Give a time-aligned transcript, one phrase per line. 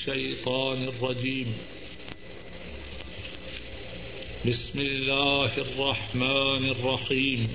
[0.00, 1.52] الشيطان الرجيم.
[4.46, 7.48] بسم الله الرحمن الرحيم.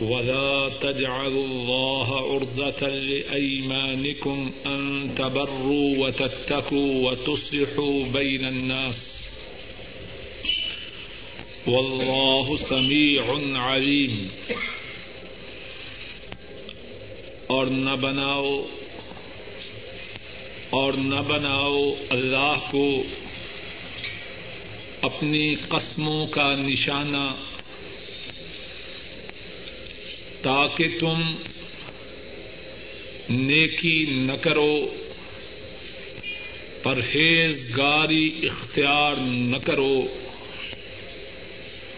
[0.00, 9.28] ولا تجعلوا الله عرضة لأيمانكم أن تبروا وتتقوا وتصلحوا بين الناس.
[11.66, 13.24] والله سميع
[13.58, 14.28] عليم.
[17.46, 18.77] اور نہ بناؤ
[20.70, 23.02] اور نہ بناؤ اللہ کو
[25.02, 27.34] اپنی قسموں کا نشانہ
[30.42, 31.34] تاکہ تم
[33.28, 34.86] نیکی نہ کرو
[36.82, 40.02] پرہیز گاری اختیار نہ کرو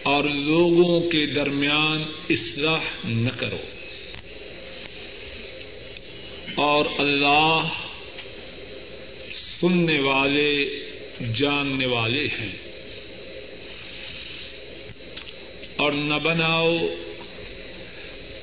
[0.03, 3.57] اور لوگوں کے درمیان اصلاح نہ کرو۔
[6.55, 7.59] اور اللہ
[9.61, 10.79] سننے والے،
[11.33, 12.55] جاننے والے ہیں۔
[15.75, 16.77] اور نہ بناؤ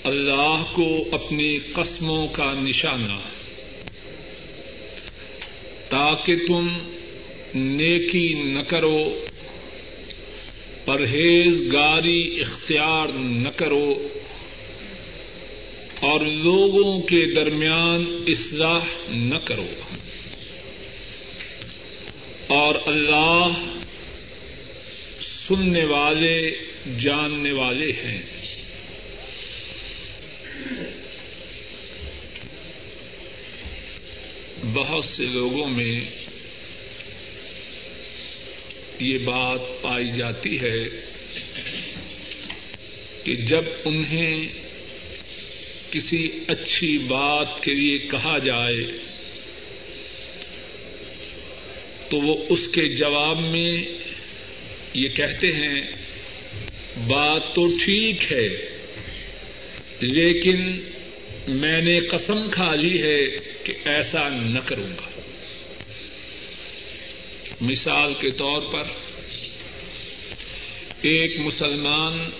[0.04, 3.18] اللہ کو اپنی قسموں کا نشانہ،
[5.88, 6.68] تاکہ تم
[7.54, 9.26] نیکی نہ کرو
[10.84, 14.08] پرہیز گاری اختیار نہ کرو۔
[16.00, 19.66] اور لوگوں کے درمیان اصلاح نہ کرو۔
[22.48, 23.46] اور اللہ
[25.20, 26.50] سننے والے،
[26.98, 28.22] جاننے والے ہیں۔
[34.74, 36.00] بہت سے لوگوں میں
[39.00, 40.88] یہ بات پائی جاتی ہے
[43.24, 44.48] کہ جب انہیں
[45.90, 49.07] کسی اچھی بات کے لیے کہا جائے
[52.10, 53.84] تو وہ اس کے جواب میں
[54.94, 55.80] یہ کہتے ہیں،
[57.06, 58.48] بات تو ٹھیک ہے،
[60.00, 60.80] لیکن
[61.48, 63.26] میں نے قسم کھا لی ہے
[63.64, 65.20] کہ ایسا نہ کروں گا۔
[67.60, 68.84] مثال کے طور پر،
[71.02, 72.30] ایک مسلمان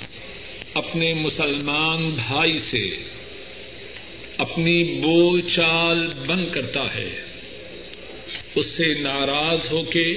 [0.75, 2.91] اپنے مسلمان بھائی سے
[4.39, 7.38] اپنی بول چال بند کرتا ہے۔
[8.59, 10.13] اس سے ناراض ہو کے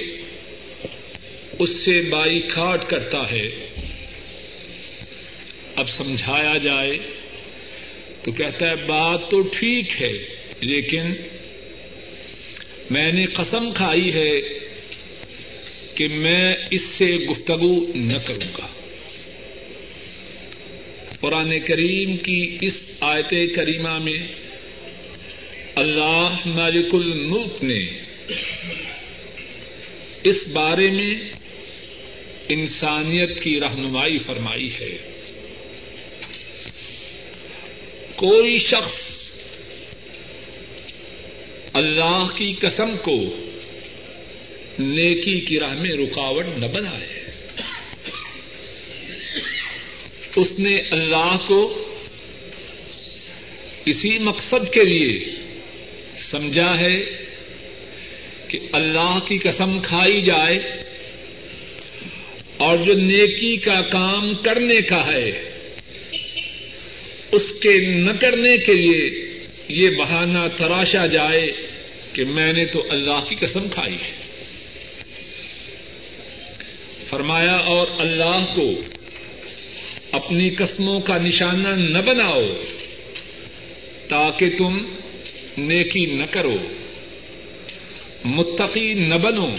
[1.58, 3.50] اس سے بائی کاٹ کرتا ہے۔
[5.76, 6.98] اب سمجھایا جائے
[8.22, 10.12] تو کہتا ہے، بات تو ٹھیک ہے،
[10.60, 11.02] لیکن
[12.90, 14.40] میں نے قسم کھائی ہے
[15.94, 18.66] کہ میں اس سے گفتگو نہ کروں گا۔
[21.20, 24.22] قرآن کریم کی اس آیت کریمہ میں
[25.74, 28.11] اللہ مالک الملک نے
[30.24, 31.14] اس بارے میں
[32.48, 34.98] انسانیت کی رہنمائی فرمائی ہے۔
[38.16, 39.22] کوئی شخص
[41.72, 43.16] اللہ کی قسم کو
[44.78, 47.22] نیکی کی راہ میں رکاوٹ نہ بنائے۔
[50.36, 51.88] اس نے اللہ کو
[53.86, 55.34] اسی مقصد کے لیے
[56.16, 57.21] سمجھا ہے
[58.52, 60.58] کہ اللہ کی قسم کھائی جائے
[62.56, 65.28] اور جو نیکی کا کام کرنے کا ہے،
[67.32, 69.32] اس کے نہ کرنے کے لیے
[69.68, 71.52] یہ بہانہ تراشا جائے
[72.12, 74.12] کہ میں نے تو اللہ کی قسم کھائی ہے۔
[77.04, 78.72] فرمایا، اور اللہ کو
[80.12, 82.42] اپنی قسموں کا نشانہ نہ بناؤ
[84.08, 84.78] تاکہ تم
[85.58, 86.56] نیکی نہ کرو۔
[88.24, 89.54] متقی نہ بنو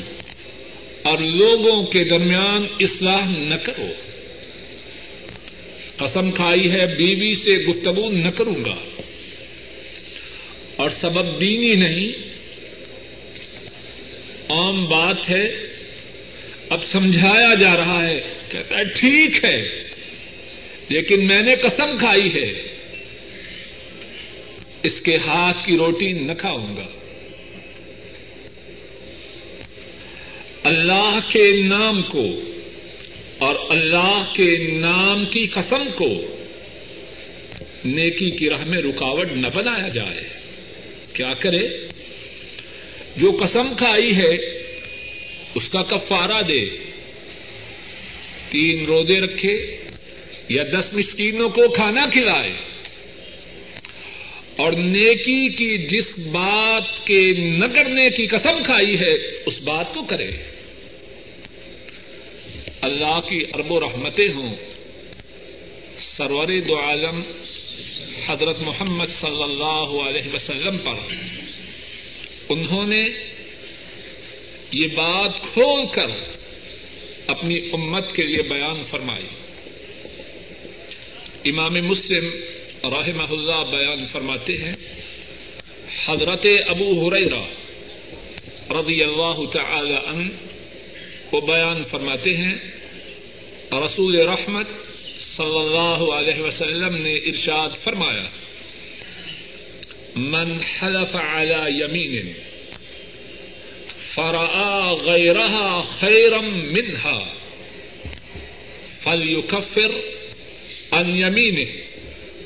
[1.03, 3.88] اور لوگوں کے درمیان اصلاح نہ کرو۔
[5.97, 9.01] قسم کھائی ہے، بیوی سے گفتگو نہ کروں گا۔
[10.75, 12.12] اور سبب دینی نہیں،
[14.50, 15.48] عام بات ہے۔
[16.69, 18.21] اب سمجھایا جا رہا ہے،
[18.51, 19.83] کہتا ہے ٹھیک ہے،
[20.89, 22.63] لیکن میں نے قسم کھائی ہے۔
[24.83, 27.03] اس کے ہاتھ کی روٹی نہ کھاؤں گا۔
[30.63, 32.42] اللہ کے نام کو
[33.38, 36.38] اور اللہ کے نام کی قسم کو
[37.86, 40.24] نیکی کی راہ میں رکاوٹ نہ بنایا جائے۔
[41.13, 41.88] کیا کرے؟
[43.18, 44.33] جو قسم کھائی ہے،
[45.56, 46.66] اس کا کفارہ دے۔
[48.50, 49.77] تین روزے رکھے
[50.50, 52.54] یا دس مسکینوں کو کھانا کھلائے۔
[54.56, 59.13] اور نیکی کی جس بات کے نہ کرنے کی قسم کھائی ہے،
[59.45, 60.53] اس بات کو کرے۔
[62.83, 64.56] اللہ کی ارب و رحمتیں ہوں۔
[65.97, 67.21] سرور دو عالم
[68.27, 71.13] حضرت محمد صلی اللہ علیہ وسلم پر۔
[72.50, 73.06] انہوں نے
[74.71, 76.07] یہ بات کھول کر
[77.27, 79.25] اپنی امت کے لیے بیان فرمائی۔
[81.45, 82.30] امام مسلم
[82.83, 84.75] رحمہ اللہ بیان فرماتے ہیں۔
[86.06, 87.41] حضرت ابو حریرہ
[88.74, 90.53] رضی اللہ تعالی عنہ
[91.33, 92.56] کو بیان فرماتے ہیں۔
[93.71, 94.68] رسول رحمت
[95.21, 98.24] صلی اللہ علیہ وسلم نے ارشاد فرمایا،
[100.15, 102.33] من حلف على يمين
[104.13, 106.41] فرأى غيرها خيرا
[106.71, 107.33] منها
[109.03, 109.91] فليكفر
[110.91, 111.69] عن يمينه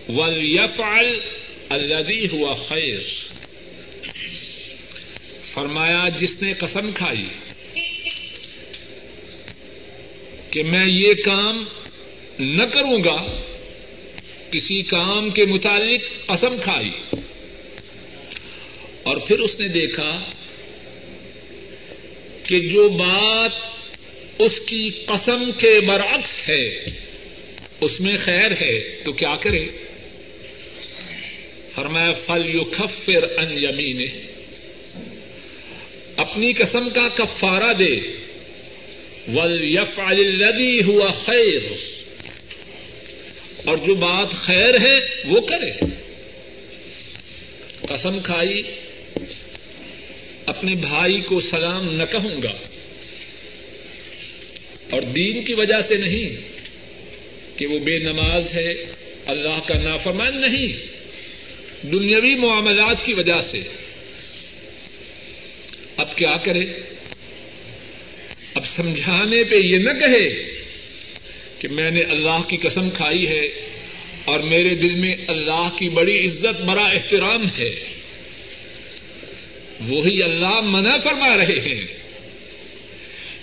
[0.09, 1.19] وليفعل
[1.71, 3.01] الذي هو خير
[5.53, 7.27] فرمایا، جس نے قسم کھائی
[10.51, 11.63] کہ میں یہ کام
[12.39, 13.41] نہ کروں گا،
[14.51, 16.91] کسی کام کے متعلق قسم کھائی۔
[19.03, 20.23] اور پھر اس نے دیکھا
[22.43, 23.51] کہ جو بات
[24.39, 26.85] اس کی قسم کے برعکس ہے،
[27.81, 29.67] اس میں خیر ہے، تو کیا کرے؟
[31.71, 34.07] فرمایا فل یو خفر ان یمین
[36.17, 38.26] اپنی قسم کا کفارہ دے۔
[39.27, 41.61] ول الدی ہوا خیر
[43.65, 45.71] اور جو بات خیر ہے، وہ کرے۔
[47.87, 48.63] قسم کھائی،
[50.45, 52.51] اپنے بھائی کو سلام نہ کہوں گا۔
[54.89, 56.37] اور دین کی وجہ سے نہیں
[57.57, 58.73] کہ وہ بے نماز ہے،
[59.25, 60.97] اللہ کا نافرمان نہیں۔
[61.85, 63.63] دنیاوی معاملات کی وجہ سے۔
[65.97, 66.65] اب کیا کرے؟
[68.57, 70.43] اب سمجھانے پہ یہ نہ کہے
[71.59, 73.45] کہ میں نے اللہ کی قسم کھائی ہے
[74.25, 77.75] اور میرے دل میں اللہ کی بڑی عزت، بڑا احترام ہے۔
[79.87, 81.87] وہی اللہ منع فرما رہے ہیں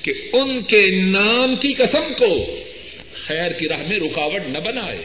[0.02, 2.60] کہ ان کے نام کی قسم کو
[3.14, 4.98] خیر کی راہ میں رکاوٹ نہ بنائے۔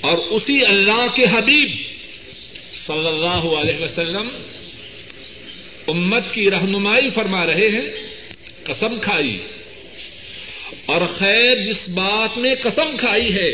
[0.00, 1.76] اور اسی اللہ کے حبیب
[2.74, 4.28] صلی اللہ علیہ وسلم
[5.88, 8.09] امت کی رہنمائی فرما رہے ہیں۔
[8.70, 9.40] قسم کھائی
[10.86, 13.48] اور خیر جس بات میں قسم کھائی ہے،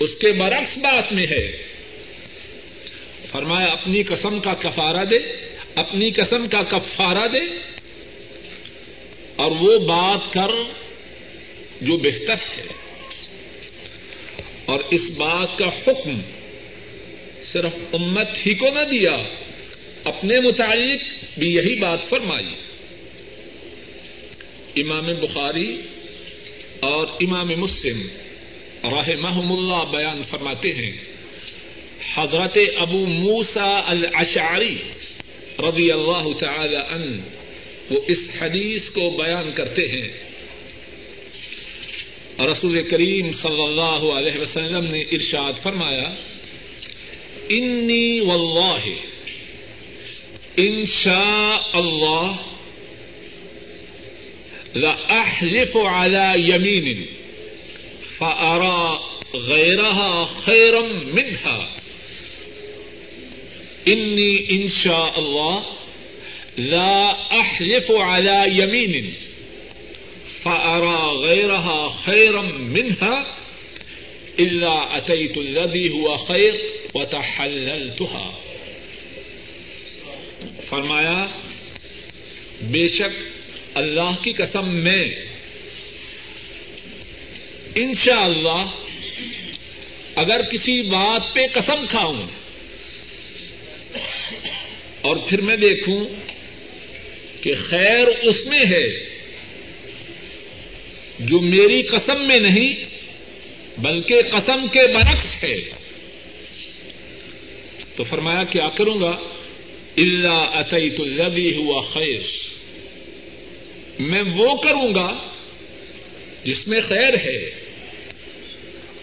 [0.00, 1.62] اس کے برعکس بات میں ہے۔
[3.30, 5.16] فرمایا، اپنی قسم کا کفارہ دے،
[5.74, 7.40] اپنی قسم کا کفارہ دے
[9.36, 10.72] اور وہ بات کر
[11.80, 12.66] جو بہتر ہے۔
[14.64, 16.20] اور اس بات کا حکم
[17.52, 19.16] صرف امت ہی کو نہ دیا،
[20.04, 21.02] اپنے متعلق
[21.38, 22.65] بھی یہی بات فرمائی۔
[24.76, 25.80] امام بخاری
[26.80, 28.02] اور امام مسلم
[28.84, 30.92] راہ محم اللہ بیان فرماتے ہیں۔
[32.14, 34.78] حضرت ابو موسا الاشعری
[35.58, 37.22] رضی اللہ تعالی عنہ
[37.90, 40.08] وہ اس حدیث کو بیان کرتے ہیں۔
[42.50, 46.14] رسول کریم صلی اللہ علیہ وسلم نے ارشاد فرمایا،
[47.48, 48.94] انی واللہ
[50.56, 52.36] ان شاء اللہ
[54.76, 57.06] لاحلف على يمين
[58.18, 59.00] فأرى
[59.34, 61.68] غيرها خيرا منها.
[63.88, 65.62] انی ان شاء اللہ
[66.58, 69.14] لا احلف على يمين
[70.42, 73.26] فأرى غيرها خيرا منها
[74.38, 76.54] إلا أتيت الذي هو خير
[76.94, 78.26] وتحللتها.
[80.70, 81.28] فرمایا،
[82.70, 83.35] بے شک
[83.76, 85.14] اللہ کی قسم میں
[87.74, 88.66] انشاء اللہ
[90.16, 92.22] اگر کسی بات پہ قسم کھاؤں
[95.00, 96.04] اور پھر میں دیکھوں
[97.42, 98.86] کہ خیر اس میں ہے
[101.18, 102.84] جو میری قسم میں نہیں
[103.78, 105.54] بلکہ قسم کے برعکس ہے
[107.96, 109.18] تو فرمایا کیا کروں گا؟
[109.96, 112.20] اللہ عطیت الدی ہوا خیر
[113.98, 115.18] میں وہ کروں گا
[116.44, 117.50] جس میں خیر ہے۔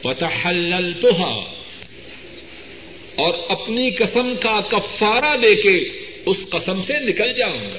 [0.03, 1.53] وتحللتها۔
[3.15, 5.87] اور اپنی قسم کا کفارہ دے کے
[6.25, 7.77] اس قسم سے نکل جاؤں گا۔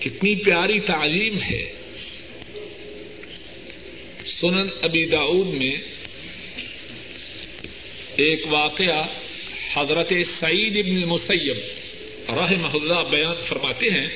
[0.00, 1.72] کتنی پیاری تعلیم ہے۔
[4.26, 5.76] سنن ابی داود میں
[8.16, 9.06] ایک واقعہ
[9.74, 11.56] حضرت سعید ابن مسیب
[12.28, 14.08] رحم اللہ بیان فرماتے ہیں۔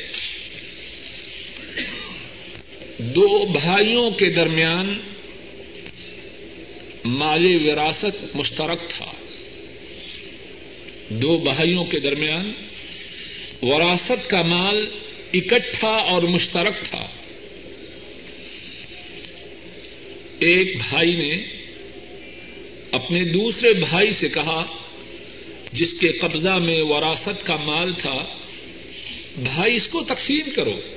[2.98, 4.98] دو بھائیوں کے درمیان
[7.04, 9.12] مال وراثت مشترک تھا۔
[11.08, 12.52] دو بھائیوں کے درمیان
[13.62, 14.86] وراثت کا مال
[15.34, 17.06] اکٹھا اور مشترک تھا۔
[20.38, 21.46] ایک بھائی نے
[22.92, 24.64] اپنے دوسرے بھائی سے کہا،
[25.72, 28.24] جس کے قبضہ میں وراثت کا مال تھا،
[29.36, 30.95] بھائی اس کو تقسیم کرو۔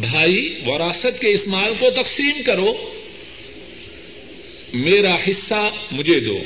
[0.00, 2.74] بھائی وراثت کے اس مال کو تقسیم کرو،
[4.74, 6.38] میرا حصہ مجھے دو۔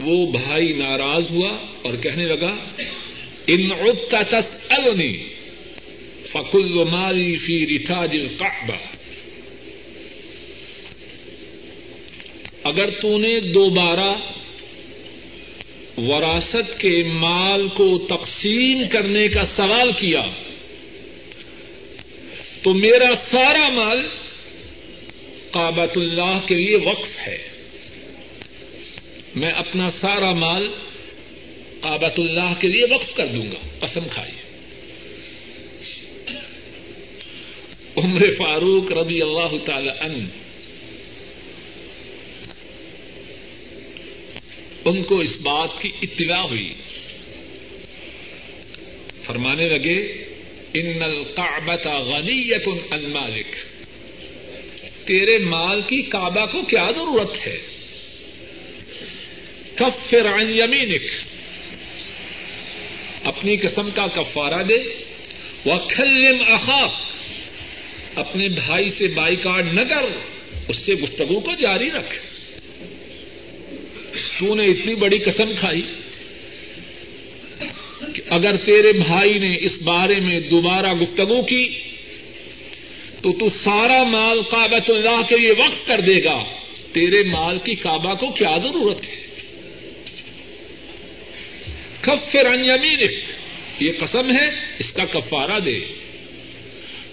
[0.00, 2.56] وہ بھائی ناراض ہوا اور کہنے لگا،
[3.46, 3.70] ان
[4.10, 5.16] کا تس النی
[6.22, 8.76] فکل مالی فی القعبہ۔
[12.64, 14.35] اگر تو نے دوبارہ
[15.98, 20.22] وراثت کے مال کو تقسیم کرنے کا سوال کیا
[22.62, 24.08] تو میرا سارا مال
[25.50, 27.48] کابت اللہ کے لیے وقف ہے۔
[29.34, 30.68] میں اپنا سارا مال
[31.80, 34.46] کابت اللہ کے لیے وقف کر دوں گا۔ قسم کھائیے۔
[37.96, 40.45] عمر فاروق رضی اللہ تعالی عنہ
[44.86, 46.74] ان کو اس بات کی اطلاع ہوئی۔
[49.22, 50.24] فرمانے لگے،
[50.74, 53.56] ان القعبۃ غنیت المالک
[55.06, 57.58] تیرے مال کی کعبہ کو کیا ضرورت ہے؟
[59.74, 61.02] کفر عن یمینک۔
[63.24, 64.74] اپنی قسم کا کفارہ دے۔
[65.66, 66.92] وکلم اخاق
[68.14, 70.02] اپنے بھائی سے بائی کارڈ نہ کر،
[70.68, 72.35] اس سے گفتگو کو جاری رکھ۔
[74.38, 75.82] تو نے اتنی بڑی قسم کھائی
[78.14, 81.80] کہ اگر تیرے بھائی نے اس بارے میں دوبارہ گفتگو کی
[83.22, 86.44] تو تو سارا مال کابت اللہ کے لیے وقف کر دے گا۔
[86.92, 89.26] تیرے مال کی کعبہ کو کیا ضرورت ہے؟
[92.00, 93.12] کفر عن یمینک۔
[93.82, 94.46] یہ قسم ہے،
[94.78, 95.78] اس کا کفارہ دے۔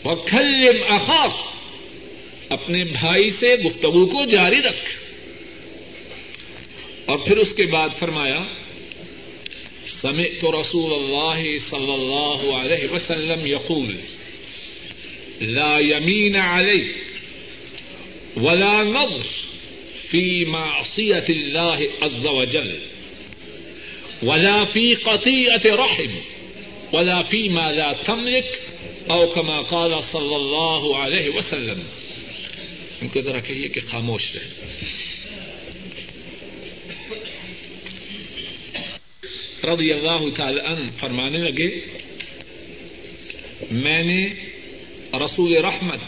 [0.05, 1.53] وکلم اخاق
[2.50, 5.02] اپنے بھائی سے گفتگو کو جاری رکھ۔
[7.05, 8.39] اور پھر اس کے بعد فرمایا،
[9.86, 13.95] سمعت رسول اللہ صلی اللہ علیہ وسلم یقول،
[15.41, 17.03] لا يمين عليك
[18.38, 19.27] ولا نظر
[19.95, 22.86] في معصية الله عز وجل،
[24.24, 26.17] ولا في قطيئة رحم،
[26.95, 28.74] ولا فيما لا تملك
[29.07, 31.79] او كما قال صلی اللہ علیہ وسلم۔
[33.01, 34.74] ان کو ذرا کہیے کہ خاموش رہے۔
[39.65, 41.79] رضی اللہ تعالی عنہ فرمانے لگے،
[43.72, 44.27] میں نے
[45.25, 46.00] رسول رحمت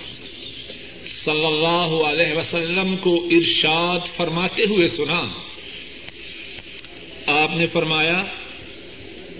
[1.07, 5.21] صلی اللہ علیہ وسلم کو ارشاد فرماتے ہوئے سنا۔
[7.25, 8.23] آپ نے فرمایا،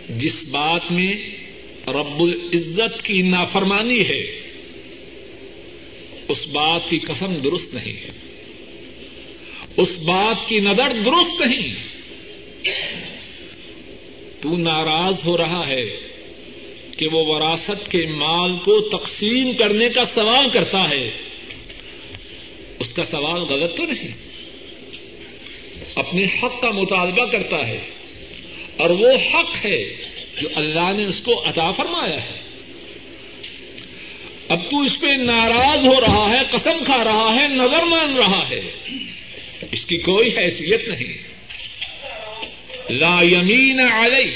[0.09, 1.13] جس بات میں
[1.87, 4.39] رب العزت کی نافرمانی ہے،
[6.27, 8.09] اس بات کی قسم درست نہیں ہے۔
[9.77, 11.75] اس بات کی نظر درست نہیں۔
[14.45, 15.85] تو ناراض ہو رہا ہے
[16.97, 21.11] کہ وہ وراثت کے مال کو تقسیم کرنے کا سوال کرتا ہے۔
[22.79, 24.07] اس کا سوال غلط تو نہیں۔
[25.95, 27.89] اپنے حق کا مطالبہ کرتا ہے۔
[28.77, 29.83] اور وہ حق ہے
[30.41, 32.41] جو اللہ نے اس کو عطا فرمایا ہے۔
[34.47, 38.49] اب تو اس پہ ناراض ہو رہا ہے، قسم کھا رہا ہے، نظر مان رہا
[38.49, 38.61] ہے۔
[39.71, 41.34] اس کی کوئی حیثیت نہیں۔
[42.89, 44.29] لا يمين علي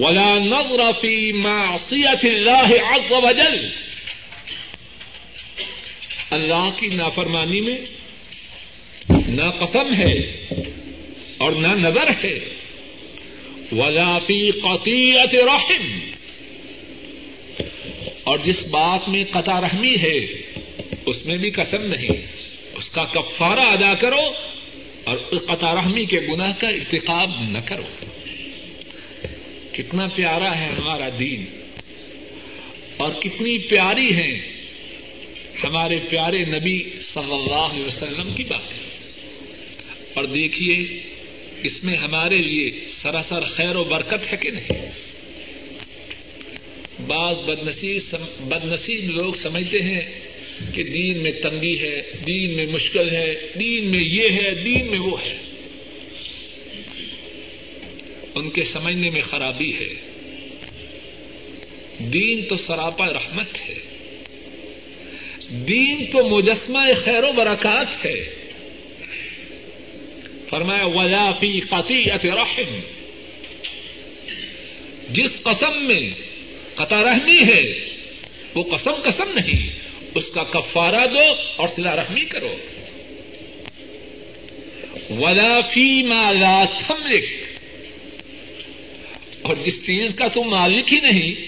[0.00, 3.68] ولا نظر في معصية الله عز وجل.
[6.30, 7.78] اللہ کی نافرمانی میں
[9.28, 10.12] نہ قسم ہے
[11.38, 12.38] اور نہ نظر ہے.
[13.72, 15.98] ولا فی قطیعت رحم.
[18.24, 20.18] اور جس بات میں قطع رحمی ہے،
[21.06, 22.26] اس میں بھی قسم نہیں.
[22.74, 24.52] اس کا کفارہ ادا کرو
[25.04, 28.04] اور قطع رحمی کے گناہ کا ارتقاب نہ کرو۔
[29.72, 31.44] کتنا پیارا ہے ہمارا دین
[32.96, 34.52] اور کتنی پیاری ہے
[35.64, 38.82] ہمارے پیارے نبی صلی اللہ علیہ وسلم کی باتیں
[40.14, 41.02] اور دیکھیے،
[41.62, 44.90] اس میں ہمارے لیے سراسر خیر و برکت ہے کہ نہیں؟
[47.06, 50.31] بعض بد نصیب لوگ سمجھتے ہیں
[50.74, 54.98] کہ دین میں تنگی ہے، دین میں مشکل ہے، دین میں یہ ہے، دین میں
[54.98, 55.38] وہ ہے۔
[58.34, 59.94] ان کے سمجھنے میں خرابی ہے۔
[61.98, 63.74] دین تو سراپا رحمت ہے۔
[65.50, 68.24] دین تو مجسمہ خیر و برکات ہے۔
[70.48, 71.60] فرمایا، ولا فی
[72.24, 72.80] رحم۔
[75.10, 76.10] جس قسم میں
[76.74, 77.80] قطع رحمی ہے،
[78.54, 79.81] وہ قسم قسم نہیں۔
[80.14, 82.54] اس کا کفارہ دو اور سلا رحمی کرو۔
[85.10, 87.24] ولا فی ما لا تملک
[89.42, 91.46] اور جس چیز کا تم مالک ہی نہیں،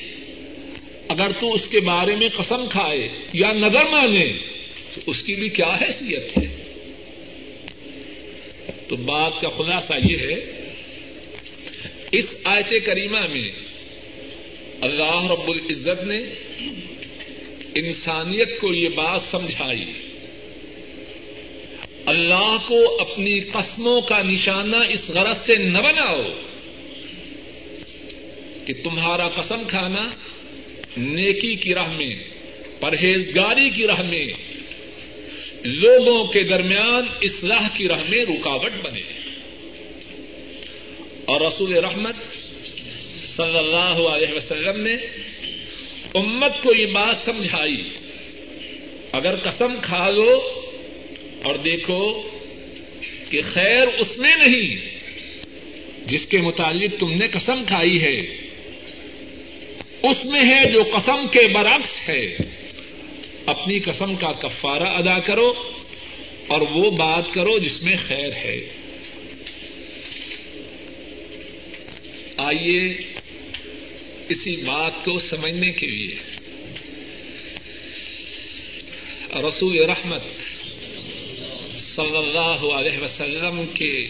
[1.08, 4.32] اگر تو اس کے بارے میں قسم کھائے یا نظر مانے،
[4.94, 6.46] تو اس کی بھی کیا حیثیت ہے؟
[8.88, 10.62] تو بات کا خلاصہ یہ ہے،
[12.12, 13.48] اس آیت کریمہ میں
[14.80, 16.43] اللہ رب العزت نے
[17.74, 19.84] انسانیت کو یہ بات سمجھائی۔
[22.06, 26.22] اللہ کو اپنی قسموں کا نشانہ اس غرض سے نہ بناؤ
[28.66, 30.08] کہ تمہارا قسم کھانا
[30.96, 32.16] نیکی کی راہ میں،
[32.80, 34.26] پرہیزگاری کی راہ میں،
[35.64, 39.02] لوگوں کے درمیان اصلاح کی راہ میں رکاوٹ بنے۔
[41.24, 42.16] اور رسول رحمت
[43.26, 44.96] صلی اللہ علیہ وسلم نے
[46.14, 47.90] امت کو یہ بات سمجھائی۔
[49.12, 50.30] اگر قسم کھا لو
[51.42, 52.22] اور دیکھو
[53.30, 54.90] کہ خیر اس میں نہیں،
[56.06, 58.20] جس کے متعلق تم نے قسم کھائی ہے،
[60.02, 62.36] اس میں ہے جو قسم کے برعکس ہے۔
[63.46, 65.54] اپنی قسم کا کفارہ ادا کرو
[66.46, 68.60] اور وہ بات کرو جس میں خیر ہے۔
[72.36, 73.13] آئیے
[74.28, 76.14] اسی بات کو سمجھنے کے لیے۔
[79.34, 80.22] رسول رحمت
[81.78, 84.06] صلی اللہ علیہ وسلم کے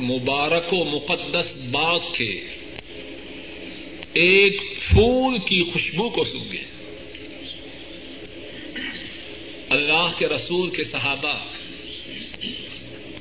[0.00, 2.40] مبارک و مقدس باغ کے
[4.14, 6.62] ایک پھول کی خوشبو کو سن گے
[9.70, 11.38] اللہ کے رسول کے صحابہ،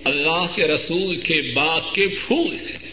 [0.04, 2.89] اللہ کے رسول کے باغ کے پھول ہیں۔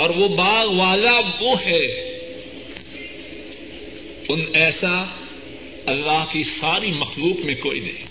[0.00, 1.86] اور وہ باغ والا وہ ہے۔
[4.28, 5.04] ان ایسا
[5.86, 8.02] اللہ کی ساری مخلوق میں کوئی نہیں۔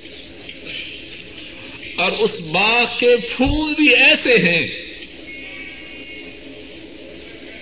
[1.96, 4.68] اور اس باغ کے پھول بھی ایسے ہیں۔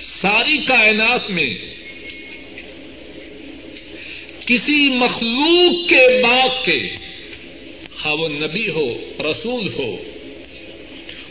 [0.02, 1.56] ساری کائنات میں
[4.46, 6.90] کسی مخلوق کے باغ کے
[8.02, 8.94] خواہ وہ نبی ہو،
[9.30, 9.96] رسول ہو،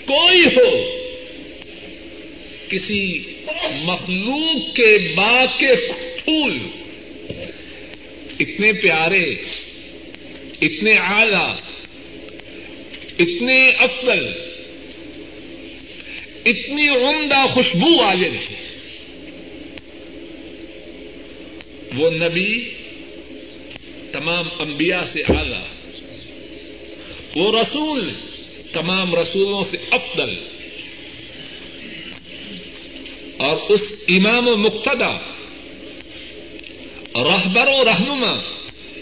[0.07, 1.06] کوئی ہو
[2.69, 3.23] کسی
[3.85, 6.59] مخلوق کے باغ کے پھول،
[8.41, 9.25] اتنے پیارے،
[10.61, 11.61] اتنے اعلی،
[13.19, 14.27] اتنے افضل،
[16.45, 18.57] اتنی عمدہ خوشبو والے نہیں۔
[21.97, 22.71] وہ نبی
[24.13, 25.91] تمام انبیاء سے اعلی،
[27.37, 28.13] وہ رسول
[28.73, 30.56] تمام رسولوں سے افضل۔
[33.37, 35.19] اور اس امام و مقتدا
[37.15, 38.37] رہبر و رہنما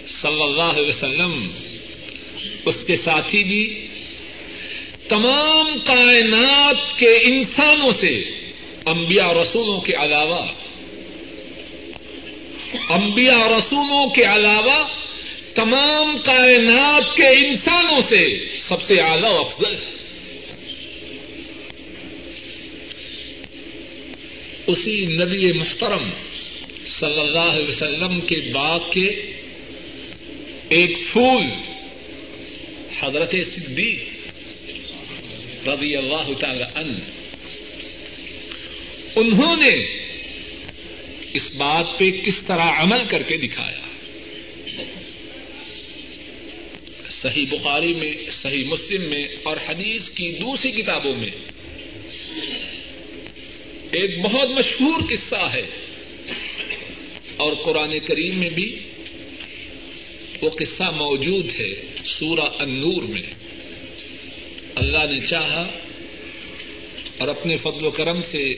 [0.07, 1.51] صلی اللہ علیہ وسلم،
[2.66, 3.87] اس کے ساتھی بھی
[5.09, 8.14] تمام کائنات کے انسانوں سے،
[8.87, 10.47] انبیاء رسولوں کے علاوہ۔
[12.90, 14.88] انبیاء رسولوں کے علاوہ
[15.55, 19.93] تمام کائنات کے انسانوں سے سب سے اعلی افضل ہے۔
[24.66, 26.11] اسی نبی محترم
[26.87, 29.09] صلی اللہ علیہ وسلم کے باغ کے
[30.68, 31.46] ایک پھول
[33.00, 33.98] حضرت صدیق
[35.68, 36.98] رضی اللہ تعالی عنہ،
[39.16, 39.74] انہوں نے
[41.35, 43.81] اس بات پہ کس طرح عمل کر کے دکھایا؟
[47.11, 51.31] صحیح بخاری میں، صحیح مسلم میں اور حدیث کی دوسری کتابوں میں
[53.94, 55.62] ایک بہت مشہور قصہ ہے۔
[57.37, 58.80] اور قرآن کریم میں بھی
[60.42, 63.22] وہ قصہ موجود ہے سورہ النور میں۔
[64.74, 65.68] اللہ نے چاہا
[67.18, 68.54] اور اپنے فضل و کرم سے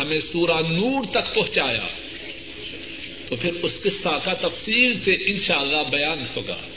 [0.00, 1.86] ہمیں سورہ نور تک پہنچایا۔
[3.28, 6.68] تو پھر اس قصہ کا تفصیل سے انشاءاللہ بیان ہوگا۔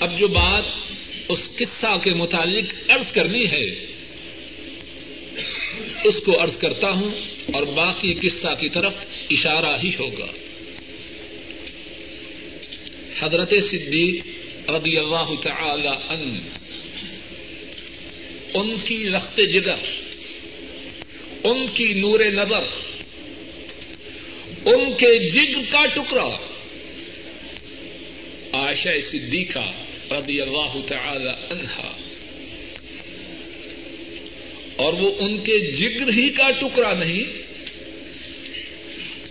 [0.00, 0.64] اب جو بات
[1.28, 3.95] اس قصہ کے متعلق عرض کرنی ہے
[6.06, 7.08] اس کو عرض کرتا ہوں
[7.54, 8.94] اور باقی قصہ کی طرف
[9.30, 10.26] اشارہ ہی ہوگا۔
[13.20, 14.26] حضرت صدیق
[14.70, 16.38] رضی اللہ تعالی عنہ،
[18.54, 19.78] ان کی رخت جگر،
[21.44, 22.62] ان کی نور نظر،
[24.66, 26.36] ان کے جگ کا ٹکڑا۔
[28.52, 29.72] عائشہ صدیقہ
[30.10, 32.05] رضی اللہ تعالی عنہ
[34.86, 37.24] اور وہ ان کے جگر ہی کا ٹکڑا نہیں۔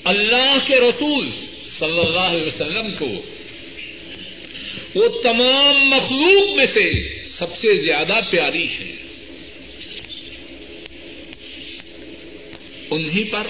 [0.04, 1.30] اللہ کے رسول
[1.66, 3.08] صلی اللہ علیہ وسلم کو
[4.96, 8.96] وہ تمام مخلوق میں سے سب سے زیادہ پیاری ہے
[12.92, 13.48] انہیں پر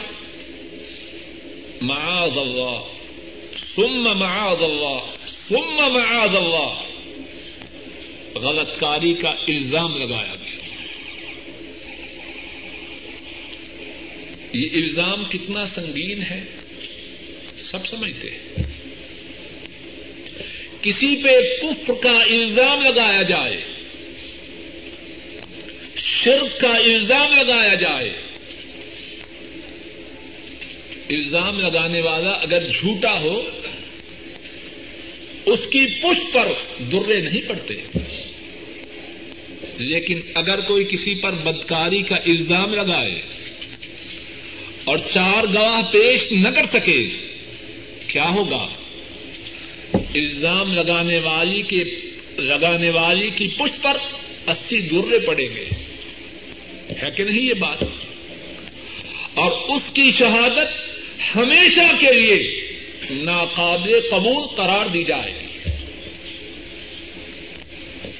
[1.81, 2.81] معاذ اللہ،
[3.57, 6.81] ثم معاذ اللہ، ثم معاذ اللہ۔
[8.35, 10.44] غلط کاری کا الزام لگایا گیا۔
[14.55, 16.43] یہ الزام کتنا سنگین ہے؟
[17.59, 18.63] سب سمجھتے ہیں۔
[20.81, 23.63] کسی پہ کفر کا الزام لگایا جائے،
[25.95, 28.09] شرک کا الزام لگایا جائے،
[31.09, 33.41] الزام لگانے والا اگر جھوٹا ہو،
[35.45, 36.47] اس کی پشت پر
[36.79, 37.73] درے نہیں پڑتے۔
[39.77, 43.34] لیکن اگر کوئی کسی پر بدکاری کا الزام لگائے
[44.85, 47.01] اور چار گواہ پیش نہ کر سکے۔
[48.07, 48.67] کیا ہوگا؟
[49.93, 51.83] الزام لگانے والی کے
[52.37, 53.97] لگانے والی کی پشت پر
[54.47, 55.69] اسی درے پڑیں گے۔
[57.03, 57.83] ہے کہ نہیں یہ بات؟
[59.33, 60.67] اور اس کی شہادت
[61.35, 62.67] ہمیشہ کے لیے
[63.11, 65.69] ناقابل قبول قرار دی جائے گی۔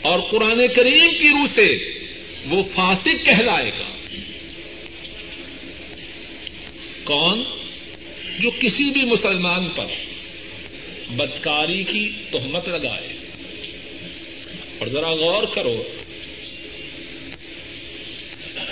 [0.02, 1.72] اور قرآن کریم کی روح سے
[2.50, 3.85] وہ فاسق کہلائے گا۔
[7.06, 7.44] کون
[8.40, 9.86] جو کسی بھی مسلمان پر
[11.10, 13.18] بدکاری کی تہمت لگائے۔
[14.80, 15.84] اور ذرا غور کرو۔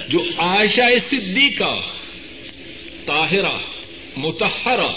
[0.08, 1.82] جو عائشہ صدیقہ،
[3.06, 3.58] طاہرہ
[4.16, 4.92] متحرہ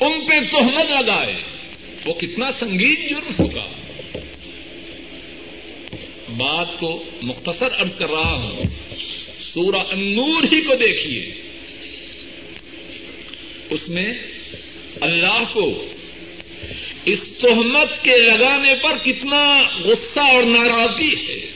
[0.00, 1.34] ان پہ تہمت لگائے،
[2.06, 3.66] وہ کتنا سنگین جرم ہوگا۔
[6.28, 8.62] بات کو مختصر ارض کر رہا ہوں۔
[9.54, 11.34] سورہ انور ہی کو دیکھیے۔
[13.70, 14.14] اس میں
[15.00, 15.86] اللہ کو
[17.04, 21.50] اس تہمت کے لگانے پر کتنا غصہ اور ناراضگی ہے۔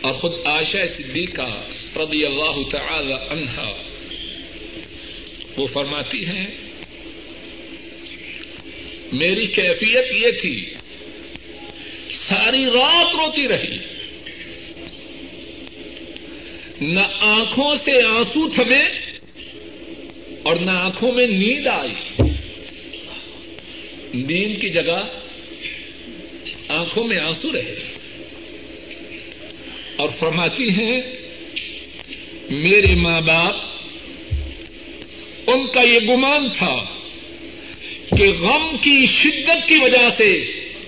[0.00, 1.62] اور خود عائشہ صدیقہ
[1.96, 3.82] رضی اللہ تعالی عنہا
[5.56, 6.46] وہ فرماتی ہیں،
[9.12, 10.74] میری کیفیت یہ تھی،
[12.10, 13.99] ساری رات روتی رہی۔
[16.80, 18.84] نہ آنکھوں سے آنسو تھمے
[20.42, 22.22] اور نہ آنکھوں میں نیند آئی۔
[24.14, 25.08] نیند کی جگہ
[26.68, 27.74] آنکھوں میں آنسو رہے۔
[29.96, 31.02] اور فرماتی ہیں،
[32.50, 33.54] میرے ماں باپ،
[35.46, 36.84] ان کا یہ گمان تھا
[38.18, 40.40] کہ غم کی شدت کی وجہ سے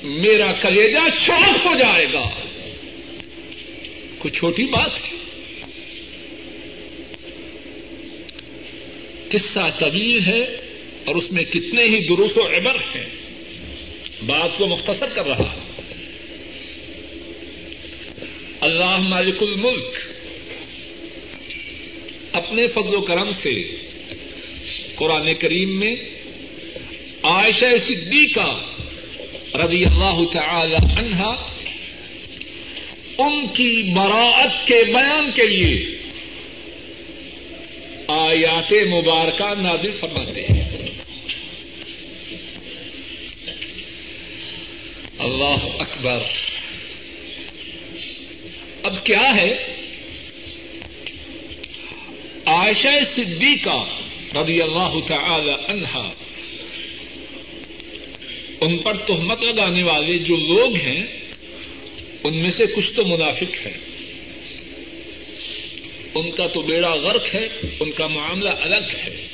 [0.02, 2.28] میرا کلیجا چاک ہو جائے گا۔
[4.18, 5.21] کوئی چھوٹی بات ہے۔
[9.32, 10.42] قصہ طویل ہے
[11.04, 13.06] اور اس میں کتنے ہی دروس و عبر ہیں۔
[14.26, 15.54] بات کو مختصر کر رہا
[18.60, 19.98] اللہ مالک الملک
[22.32, 23.62] اپنے فضل و کرم سے
[24.94, 25.96] قرآن کریم میں
[27.22, 28.62] عائشہ صدیقہ
[29.54, 31.52] رضی اللہ تعالی عنہا
[33.18, 36.01] ان کی براعت کے بیان کے لیے
[38.12, 40.64] آیات مبارکہ نازل فرماتے ہیں۔
[45.18, 46.18] اللہ اکبر۔
[48.82, 49.76] اب کیا ہے؟
[52.46, 53.84] عائشہ صدیقہ
[54.36, 56.08] رضی اللہ تعالی عنہا
[58.60, 61.06] ان پر تہمت لگانے والے جو لوگ ہیں،
[62.24, 63.91] ان میں سے کچھ تو منافق ہیں۔
[66.14, 67.48] ان کا تو بیڑا غرق ہے،
[67.80, 69.26] ان کا معاملہ الگ ہے۔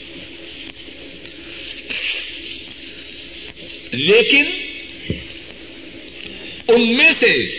[3.92, 4.46] لیکن
[6.68, 7.58] ان میں سے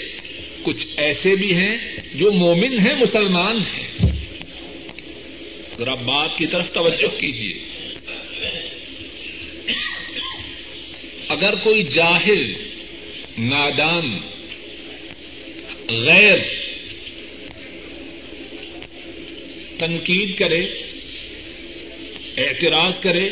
[0.61, 1.77] کچھ ایسے بھی ہیں
[2.13, 3.87] جو مومن ہیں، مسلمان ہیں۔
[5.77, 7.53] ذرا بات کی طرف توجہ کیجیے
[11.29, 12.53] اگر کوئی جاہل،
[13.37, 14.19] نادان،
[15.89, 16.68] غیر
[19.79, 20.59] تنقید کرے،
[22.37, 23.29] اعتراض کرے،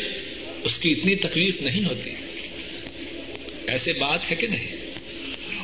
[0.64, 2.10] اس کی اتنی تکلیف نہیں ہوتی۔
[3.66, 4.76] ایسے بات ہے کہ نہیں؟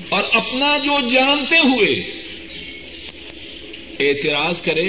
[0.08, 2.00] اور اپنا جو جانتے ہوئے
[4.00, 4.88] اعتراض کرے،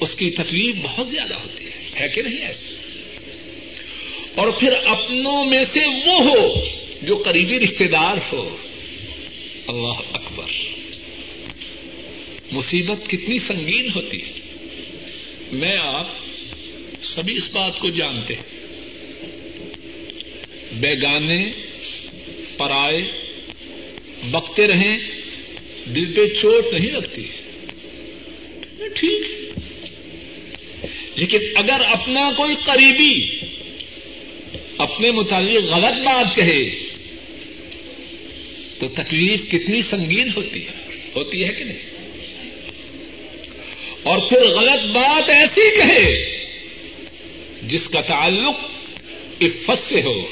[0.00, 2.74] اس کی تکلیف بہت زیادہ ہوتی ہے۔ ہے کہ نہیں ایسے؟
[4.34, 6.54] اور پھر اپنوں میں سے وہ ہو
[7.02, 8.56] جو قریبی رشتے دار ہو۔
[9.68, 10.73] اللہ اکبر۔
[12.54, 14.32] مصیبت کتنی سنگین ہوتی ہے۔
[15.52, 16.08] میں آپ
[17.02, 18.42] سبھی اس بات کو جانتے ہیں۔
[20.72, 21.50] بیگانے،
[22.56, 23.02] پرائے،
[24.30, 24.98] بکتے رہیں،
[25.86, 27.22] دل پہ چوٹ نہیں لگتی۔
[28.94, 29.22] ٹھیک۔
[31.16, 33.40] لیکن اگر اپنا کوئی قریبی
[34.78, 36.70] اپنے متعلق غلط بات کہے،
[38.78, 40.70] تو تکلیف کتنی سنگین ہوتی ہے۔
[41.16, 41.93] ہوتی ہے کہ نہیں؟
[44.04, 46.44] اور پھر غلط بات ایسی کہے
[47.62, 48.54] جس کا تعلق
[49.42, 50.26] عفت سے ہو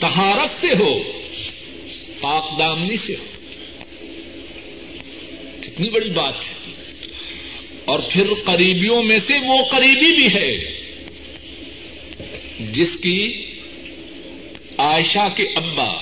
[0.00, 1.02] تہارت سے ہو،
[2.20, 3.24] پاک دامنی سے ہو۔
[5.60, 6.72] کتنی بڑی بات ہے۔
[7.84, 10.78] اور پھر قریبیوں میں سے وہ قریبی بھی ہے
[12.72, 13.44] جس کی
[14.78, 15.98] عائشہ کے ابا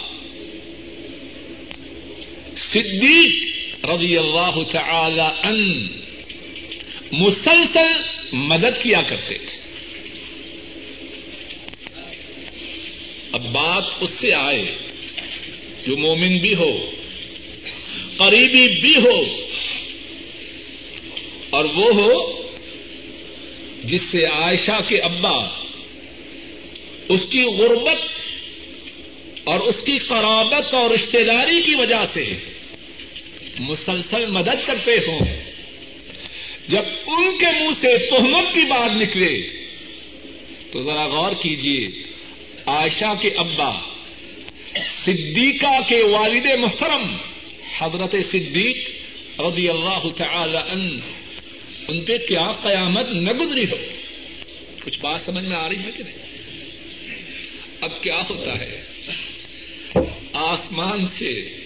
[2.56, 3.55] صدیق
[3.86, 5.86] رضی اللہ تعالی ان
[7.12, 7.92] مسلسل
[8.32, 9.58] مدد کیا کرتے تھے۔
[13.32, 14.64] اب بات اس سے آئے،
[15.86, 16.90] جو مومن بھی ہو،
[18.16, 19.46] قریبی بھی ہو،
[21.50, 22.42] اور وہ ہو
[23.84, 25.48] جس سے عائشہ کے ابا
[27.08, 28.00] اس کی غربت
[29.44, 32.34] اور اس کی قرابت اور رشتے داری کی وجہ سے
[33.58, 35.20] مسلسل مدد کرتے ہوں۔
[36.68, 39.40] جب ان کے منہ سے تہمت کی بات نکلے،
[40.72, 42.02] تو ذرا غور کیجیے
[42.66, 43.80] عائشہ کے ابا،
[44.92, 47.16] صدیقہ کے والد محترم،
[47.78, 48.90] حضرت صدیق
[49.40, 51.00] رضی اللہ تعالی ان
[51.88, 53.76] ان پہ کیا قیامت نہ گزری ہو؟
[54.84, 56.16] کچھ بات سمجھ میں آ رہی ہے کہ نہیں؟
[57.80, 58.82] اب کیا ہوتا ہے؟
[60.32, 61.56] آسمان سے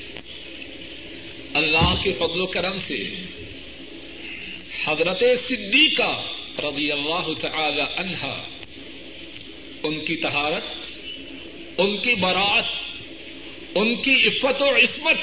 [1.54, 3.14] اللہ کے فضل و کرم سے
[4.84, 6.22] حضرت صدیقہ
[6.58, 8.48] رضی اللہ تعالی عنہا
[9.82, 10.64] ان کی تہارت
[11.78, 12.64] ان کی برات
[13.74, 15.16] ان کی عفت و عصمت،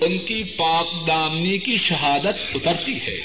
[0.00, 3.20] ان کی پاک دامنی کی شہادت اترتی ہے۔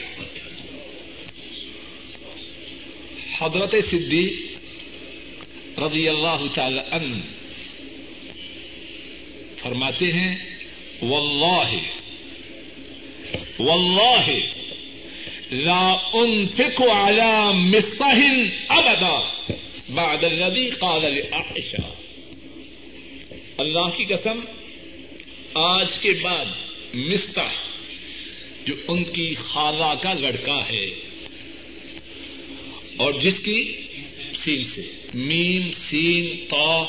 [3.39, 7.17] حضرت صدیق رضی اللہ تعالی عنہ
[9.57, 10.50] فرماتے ہیں
[11.01, 11.71] واللہ
[13.59, 14.27] واللہ
[15.51, 18.19] لا انفق على مصطح
[18.67, 19.17] ابدا
[19.89, 21.87] بعد الذي قال لعائشہ۔
[23.57, 24.39] اللہ کی قسم،
[25.53, 26.45] آج کے بعد
[26.93, 27.57] مستح
[28.65, 30.85] جو ان کی خالہ کا لڑکا ہے،
[32.97, 33.59] اور جس کی
[34.33, 34.81] سین سے،
[35.13, 36.83] میم، سین تا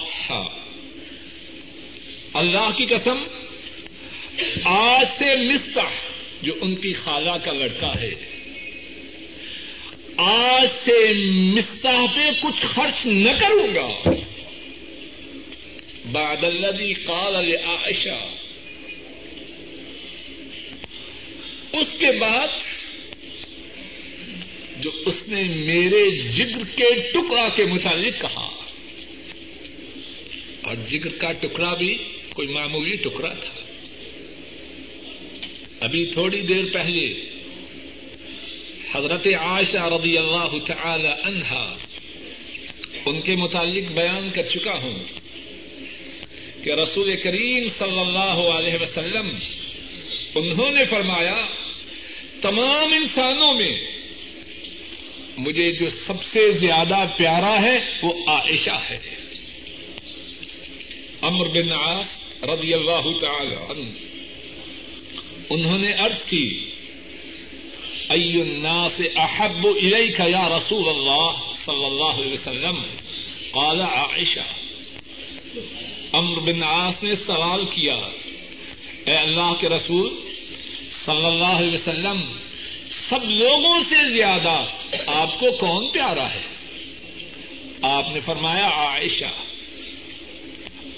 [2.35, 3.18] اللہ کی قسم
[4.64, 6.09] آج سے مستح
[6.42, 8.11] جو ان کی خالہ کا لڑکا ہے۔
[10.16, 14.11] آج سے مستح پہ کچھ خرچ نہ کروں گا۔
[16.12, 18.35] بعد الذي قال لعائشہ۔
[21.73, 22.49] اس کے بعد
[24.81, 28.49] جو اس نے میرے جگر کے ٹکڑا کے متعلق کہا۔
[30.62, 31.99] اور جگر کا ٹکڑا بھی
[32.35, 33.72] کوئی معمولی ٹکڑا تھا۔
[35.83, 37.14] ابھی تھوڑی دیر پہلے
[38.95, 41.77] حضرت عائشہ رضی اللہ تعالی عنہا
[43.07, 44.99] ان کے متعلق بیان کر چکا ہوں
[46.64, 49.29] کہ رسول کریم صلی اللہ علیہ وسلم
[50.35, 51.47] انہوں نے فرمایا،
[52.40, 53.79] تمام انسانوں میں
[55.38, 58.99] مجھے جو سب سے زیادہ پیارا ہے وہ عائشہ ہے۔
[61.23, 64.12] امر بن عاص رضی اللہ تعالی عنہ۔
[65.51, 66.71] انہوں نے ارض کی
[68.11, 72.77] ای الناس احب الیک یا رسول اللہ صلی اللہ علیہ وسلم؟
[73.53, 74.41] قال عائشہ،
[76.13, 77.95] امر بن عاص نے سوال کیا،
[79.07, 80.15] اے اللہ کے رسول
[80.91, 82.21] صلی اللہ علیہ وسلم،
[82.91, 84.65] سب لوگوں سے زیادہ
[85.07, 86.43] آپ کو کون پیارا ہے؟
[87.83, 89.33] آپ نے فرمایا، عائشہ،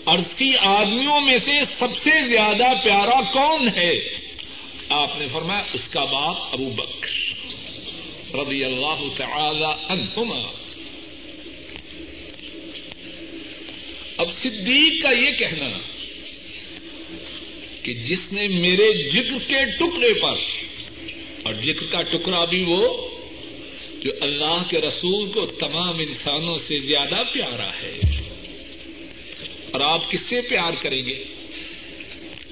[0.06, 4.23] عرض کی آدمیوں میں سے سب سے زیادہ پیارا کون ہے؟
[4.88, 7.10] آپ نے فرمایا اس کا باپ ابو بکر
[8.34, 10.52] رضی اللہ تعالی عنہما۔
[14.16, 15.78] اب صدیق کا یہ کہنا
[17.82, 20.36] کہ جس نے میرے ذکر کے ٹکڑے پر،
[21.42, 23.08] اور ذکر کا ٹکڑا بھی وہ
[24.02, 27.98] جو اللہ کے رسول کو تمام انسانوں سے زیادہ پیارا ہے۔
[29.70, 31.24] اور آپ کس سے پیار کریں گے؟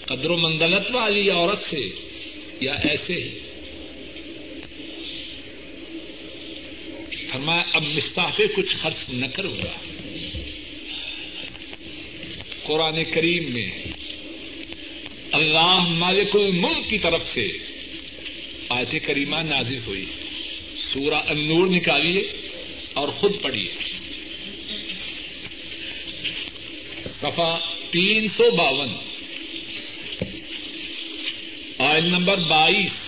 [0.07, 2.12] قدر و منزلت والی عورت سے۔
[2.63, 3.39] یا ایسے ہی؟
[7.27, 9.77] فرمایا، اب مستافے کچھ خرچ نہ کروں گا۔
[12.63, 13.71] قرآن کریم میں
[15.33, 17.49] اللہ مالک الملک کی طرف سے
[18.69, 20.07] آیت کریمہ نازل ہوئی۔
[20.77, 22.23] سورہ النور نکالیے
[22.93, 23.69] اور خود پڑھیے۔
[27.01, 27.59] صفا
[27.91, 29.12] تین سو باون۔
[31.93, 33.03] آئل نمبر بائیس۔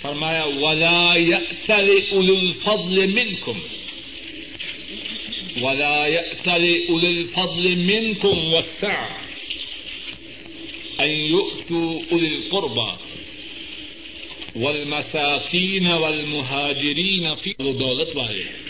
[0.00, 3.58] فرمایا، ولا يأتل أولو الفضل منكم۔
[5.62, 9.08] ولا يأتل أولو الفضل منكم والسعة
[11.00, 12.90] أن يؤتوا أولي القربى
[14.56, 18.67] والمساكين والمهاجرين في دولت والے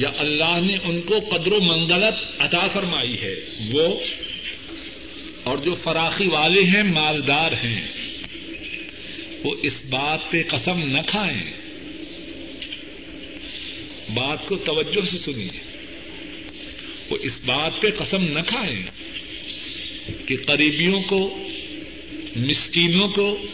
[0.00, 3.34] یا اللہ نے ان کو قدر و منزلت عطا فرمائی ہے،
[3.72, 3.98] وہ
[5.42, 7.86] اور جو فراخی والے ہیں، مالدار ہیں۔
[9.44, 11.50] وہ اس بات پہ قسم نہ کھائیں۔
[14.14, 15.60] بات کو توجہ سے سنیے۔
[17.10, 18.82] وہ اس بات پہ قسم نہ کھائیں
[20.26, 21.48] کہ قریبیوں کو،
[22.36, 23.46] مسکینوں کو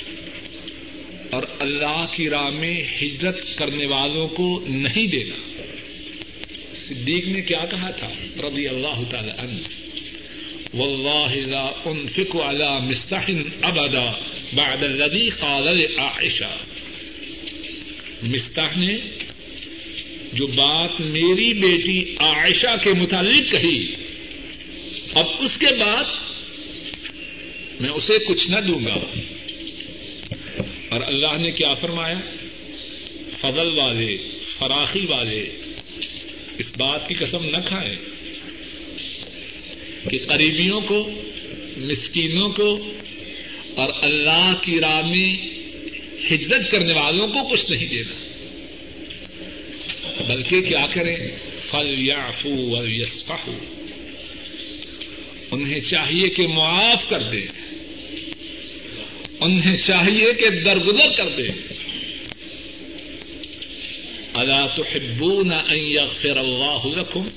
[1.30, 5.55] اور اللہ کی راہ میں ہجرت کرنے والوں کو نہیں دینا۔
[6.88, 8.08] صدیق نے کیا کہا تھا؟
[8.48, 9.86] رضی اللہ تعالی عنہ،
[10.76, 13.30] واللہ لا انفق على مستح
[13.62, 14.12] ابدا
[14.54, 16.56] بعد الذي قال لعائشہ.
[18.22, 18.96] مستح نے
[20.32, 23.94] جو بات میری بیٹی عائشہ کے متعلق کہی،
[25.14, 26.04] اب اس کے بعد
[27.80, 29.00] میں اسے کچھ نہ دوں گا۔
[30.88, 32.18] اور اللہ نے کیا فرمایا؟
[33.40, 35.46] فضل والے، فراخی والے
[36.58, 37.96] اس بات کی قسم نہ کھائیں
[40.10, 41.10] کہ قریبیوں کو،
[41.76, 42.92] مسکینوں کو
[43.76, 45.56] اور اللہ کی راہ میں
[46.32, 48.26] ہجرت کرنے والوں کو کچھ نہیں دینا۔
[50.28, 51.16] بلکہ کیا کریں؟
[51.70, 52.76] فل یا فو
[55.50, 57.46] انہیں چاہیے کہ معاف کر دیں۔
[59.40, 61.75] انہیں چاہیے کہ درگزر کر دیں۔
[64.36, 64.82] اللہ تو
[65.76, 67.28] یغفر اللہ لکم؟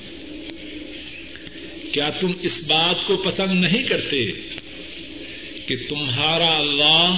[1.92, 4.26] کیا تم اس بات کو پسند نہیں کرتے
[5.68, 7.18] کہ تمہارا اللہ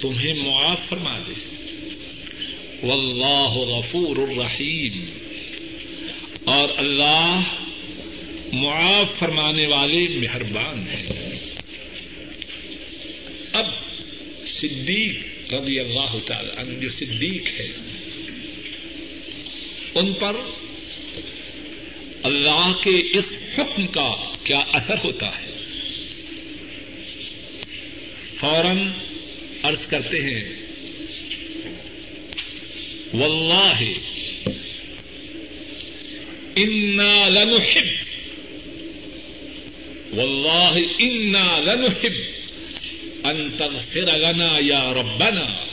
[0.00, 1.32] تمہیں معاف فرما دے؟
[2.86, 5.04] واللہ غفور الرحیم۔
[6.44, 7.42] اور اللہ
[8.52, 11.06] معاف فرمانے والے مہربان ہیں۔
[13.52, 13.66] اب
[14.46, 17.68] صدیق رضی اللہ تعالی عنہ جو صدیق ہے
[19.94, 20.36] ان پر
[22.22, 25.50] اللہ کے اس حکم کا کیا اثر ہوتا ہے؟
[28.40, 28.88] فوراً
[29.62, 30.44] عرض کرتے ہیں،
[33.14, 33.82] واللہ،
[36.56, 37.86] انا لنحب،
[40.18, 42.12] واللہ، انا لنحب،
[43.24, 45.63] ان تغفر لنا یا ربنا۔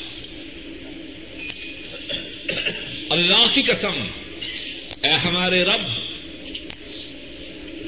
[3.12, 4.08] اللہ کی قسم،
[5.04, 5.90] اے ہمارے رب،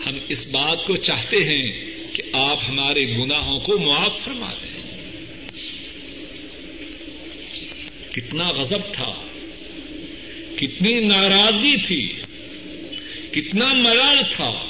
[0.08, 4.84] ہم اس بات کو چاہتے ہیں کہ آپ ہمارے گناہوں کو معاف فرما دیں۔
[8.12, 9.14] کتنا غضب تھا،
[10.58, 12.14] کتنی ناراضگی تھی،
[13.32, 14.66] کتنا ملال تھا،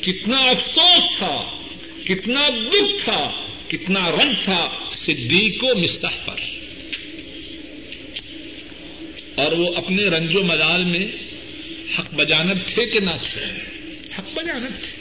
[0.00, 1.62] کتنا افسوس تھا،
[2.04, 3.30] کتنا دکھ تھا،
[3.68, 6.49] کتنا رنگ تھا، صدیق کو مستح پر۔
[9.40, 11.06] اور وہ اپنے رنج و ملال میں
[11.98, 13.40] حق بجانب تھے کہ نہ تھے؟
[14.18, 15.00] حق بجانب تھے۔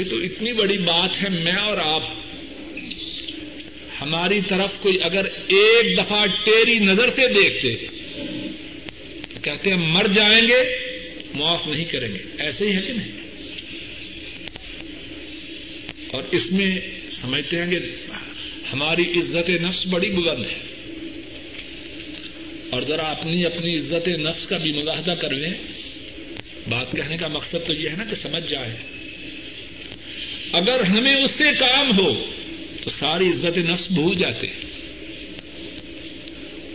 [0.00, 2.02] یہ تو اتنی بڑی بات ہے، میں اور آپ،
[4.00, 7.86] ہماری طرف کوئی اگر ایک دفعہ ٹیری نظر سے دیکھتے،
[9.34, 10.76] تو کہتے ہیں مر جائیں گے،
[11.34, 13.12] معاف نہیں کریں گے۔ ایسے ہی ہے کہ نہیں؟
[16.10, 16.78] اور اس میں
[17.10, 17.78] سمجھتے ہیں کہ
[18.72, 20.73] ہماری عزت نفس بڑی بلند ہے۔
[22.74, 25.54] اور ذرا اپنی اپنی عزت نفس کا بھی ملاحدہ کر لیں۔
[26.68, 28.74] بات کہنے کا مقصد تو یہ ہے نا کہ سمجھ جائے۔
[30.52, 32.24] اگر ہمیں اس سے کام ہو
[32.82, 34.46] تو ساری عزت نفس بھول جاتے۔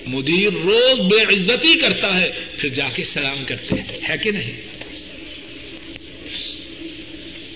[0.06, 4.62] مدیر روز بے عزتی کرتا ہے، پھر جا کے سلام کرتے ہیں۔ ہے کہ نہیں؟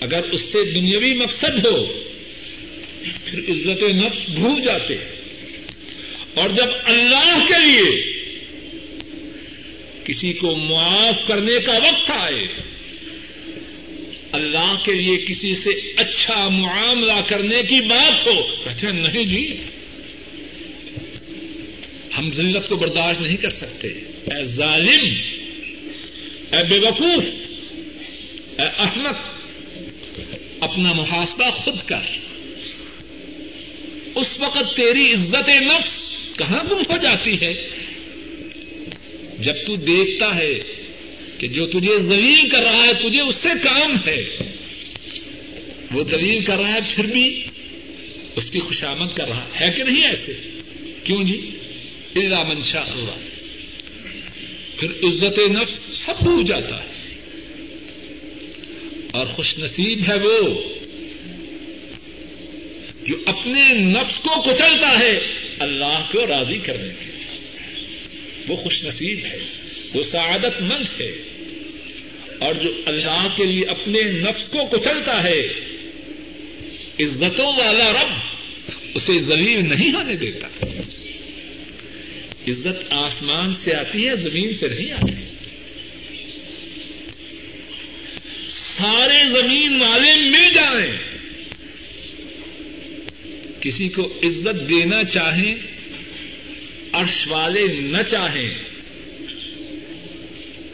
[0.00, 1.84] اگر اس سے دنیاوی مقصد ہو،
[3.24, 4.94] پھر عزت نفس بھول جاتے۔
[6.34, 8.13] اور جب اللہ کے لیے
[10.04, 12.46] کسی کو معاف کرنے کا وقت آئے۔
[14.32, 19.62] اللہ کے لیے کسی سے اچھا معاملہ کرنے کی بات ہو۔ کہتے ہیں، نہیں جی۔
[22.18, 25.16] ہم ذلت کو برداشت نہیں کر سکتے۔ اے ظالم،
[26.52, 27.24] اے بے وقوف،
[28.60, 29.14] اے احمد،
[30.60, 32.18] اپنا محاسبہ خود کر۔
[34.14, 37.73] اس وقت تیری عزت نفس کہاں گم ہو جاتی ہے؟
[39.44, 40.58] جب تو دیکھتا ہے
[41.38, 44.24] کہ جو تجھے زلیل کر رہا ہے، تجھے اس سے کام ہے۔
[45.94, 47.44] وہ دلیل کر رہا ہے، پھر بھی
[48.36, 50.32] اس کی خوشامد کر رہا ہے۔ کہ نہیں ایسے؟
[51.04, 51.50] کیوں جی؟
[52.16, 53.18] اللہ منشا اللہ
[54.80, 56.86] پھر عزت نفس سب بھول جاتا ہے۔
[59.12, 60.62] اور خوش نصیب ہے وہ
[63.06, 65.20] جو اپنے نفس کو کچلتا ہے،
[65.58, 67.03] اللہ کو راضی کرنے کے
[68.48, 69.38] وہ خوش نصیب ہے،
[69.94, 71.12] وہ سعادت مند ہے۔
[72.38, 75.46] اور جو اللہ کے لیے اپنے نفس کو کچلتا ہے،
[77.00, 78.12] عزتوں والا رب
[78.94, 80.48] اسے زلیل نہیں آنے دیتا۔
[82.48, 85.34] عزت آسمان سے آتی ہے، زمین سے نہیں آتی۔
[88.50, 91.14] سارے زمین والے مل جائیں۔
[93.60, 95.54] کسی کو عزت دینا چاہیں
[96.94, 98.54] عرش والے نہ چاہیں،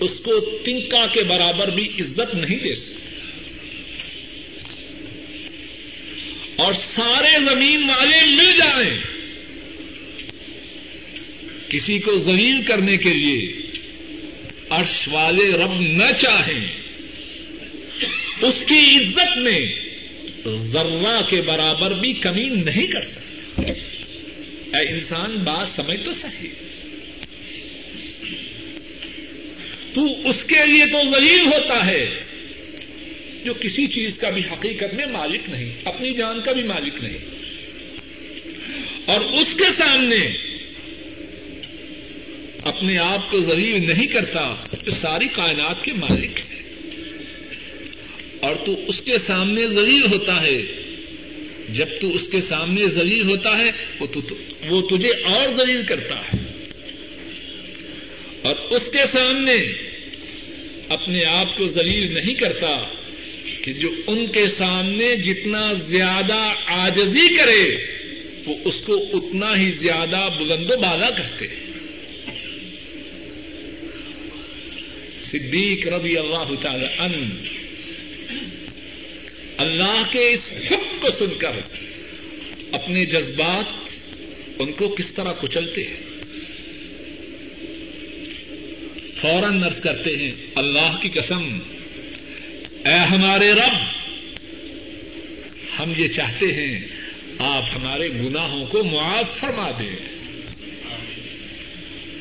[0.00, 2.94] اس کو تنکا کے برابر بھی عزت نہیں دے سکتے۔
[6.56, 9.02] اور سارے زمین والے مل جائیں۔
[11.68, 13.62] کسی کو زلیل کرنے کے لیے
[14.70, 16.80] عرش والے رب نہ چاہیں،
[18.42, 19.72] اس کی عزت میں
[20.58, 23.29] ذرہ کے برابر بھی کمی نہیں کر سکتا
[24.74, 26.48] اے انسان، بات سمجھ تو صحیح۔
[29.94, 32.10] تو اس کے لیے تو ذلیل ہوتا ہے،
[33.44, 37.18] جو کسی چیز کا بھی حقیقت میں مالک نہیں، اپنی جان کا بھی مالک نہیں۔
[39.04, 40.30] اور اس کے سامنے
[42.64, 44.54] اپنے آپ کو ذلیل نہیں کرتا،
[44.84, 46.62] جو ساری کائنات کے مالک ہے
[48.40, 50.58] اور تو اس کے سامنے ذلیل ہوتا ہے۔
[51.68, 54.20] جب تو اس کے سامنے ذلیل ہوتا ہے، وہ تو
[54.68, 56.38] وہ تجھے اور ذلیل کرتا ہے۔
[58.42, 59.54] اور اس کے سامنے
[60.88, 62.84] اپنے آپ کو ذلیل نہیں کرتا
[63.64, 67.84] کہ جو ان کے سامنے جتنا زیادہ آجزی کرے،
[68.46, 71.46] وہ اس کو اتنا ہی زیادہ بلند و بالا کرتے۔
[75.20, 77.30] صدیق رضی اللہ تعالی ان
[79.56, 81.50] اللہ کے اس حکم کو سن کر
[82.72, 83.64] اپنے جذبات
[84.60, 85.96] ان کو کس طرح کچلتے ہیں؟
[89.20, 91.58] فوراً نرس کرتے ہیں، اللہ کی قسم،
[92.86, 93.76] اے ہمارے رب،
[95.78, 96.86] ہم یہ چاہتے ہیں
[97.38, 99.96] آپ ہمارے گناہوں کو معاف فرما دیں۔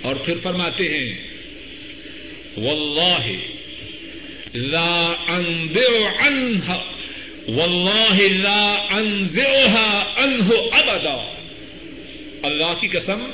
[0.04, 1.28] اور پھر فرماتے ہیں،
[2.58, 3.32] واللہ
[4.54, 6.02] لا انذر
[7.50, 11.39] واللہ لا انزعها عنہ ابدا۔
[12.44, 13.30] اللہ کی قسم،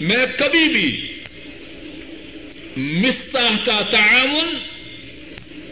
[0.00, 1.12] میں کبھی بھی
[2.76, 4.54] مستح کا تعاون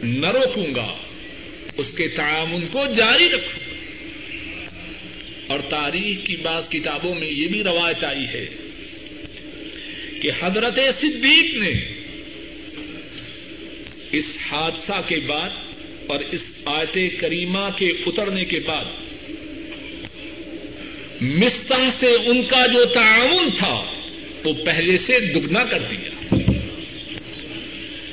[0.03, 0.97] نہ روکوں گا،
[1.77, 3.75] اس کے تعاون کو جاری رکھوں گا۔
[5.47, 8.47] اور تاریخ کی بعض کتابوں میں یہ بھی روایت آئی ہے
[10.23, 12.03] کہ حضرت صدیق نے
[14.13, 15.51] اس حادثہ کے بعد
[16.07, 18.85] اور اس آیت کریمہ کے اترنے کے بعد
[21.21, 23.83] مستح سے ان کا جو تعاون تھا،
[24.45, 26.35] وہ پہلے سے دگنا کر دیا۔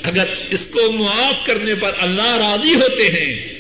[0.04, 3.54] اگر اس کو معاف کرنے پر اللہ راضی ہوتے ہیں،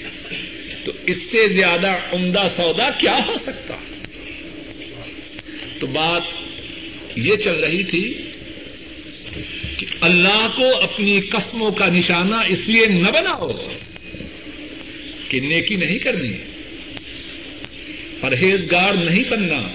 [0.86, 3.76] تو اس سے زیادہ عمدہ سودا کیا ہو سکتا؟
[5.80, 6.22] تو بات
[7.16, 8.14] یہ چل رہی تھی
[9.78, 13.52] کہ اللہ کو اپنی قسموں کا نشانہ اس لیے نہ بناؤ
[15.30, 16.51] کہ نیکی نہیں کرنی۔
[18.22, 19.68] پرہیزگار نہیں بننا۔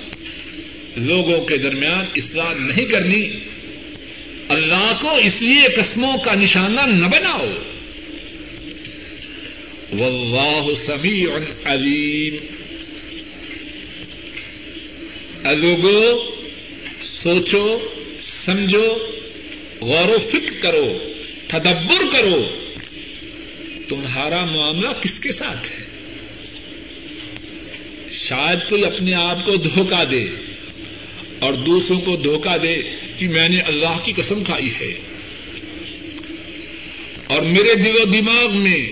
[0.97, 3.31] لوگوں کے درمیان اصلاح نہیں کرنی۔
[4.49, 7.47] اللہ کو اس لیے قسموں کا نشانہ نہ بناؤ۔
[9.93, 11.29] واللہ سمیع
[11.65, 12.37] علیم۔
[15.61, 16.37] لوگو،
[17.03, 17.79] سوچو،
[18.21, 18.95] سمجھو،
[19.81, 20.99] غور و فکر کرو،
[21.49, 22.49] تدبر کرو۔
[23.89, 25.76] تمہارا معاملہ کس کے ساتھ ہے؟
[28.29, 30.25] شاید کوئی اپنے آپ کو دھوکہ دے
[31.39, 32.83] اور دوسروں کو دھوکہ دے
[33.17, 34.95] کہ میں نے اللہ کی قسم کھائی ہے۔
[37.27, 38.91] اور میرے دل و دماغ میں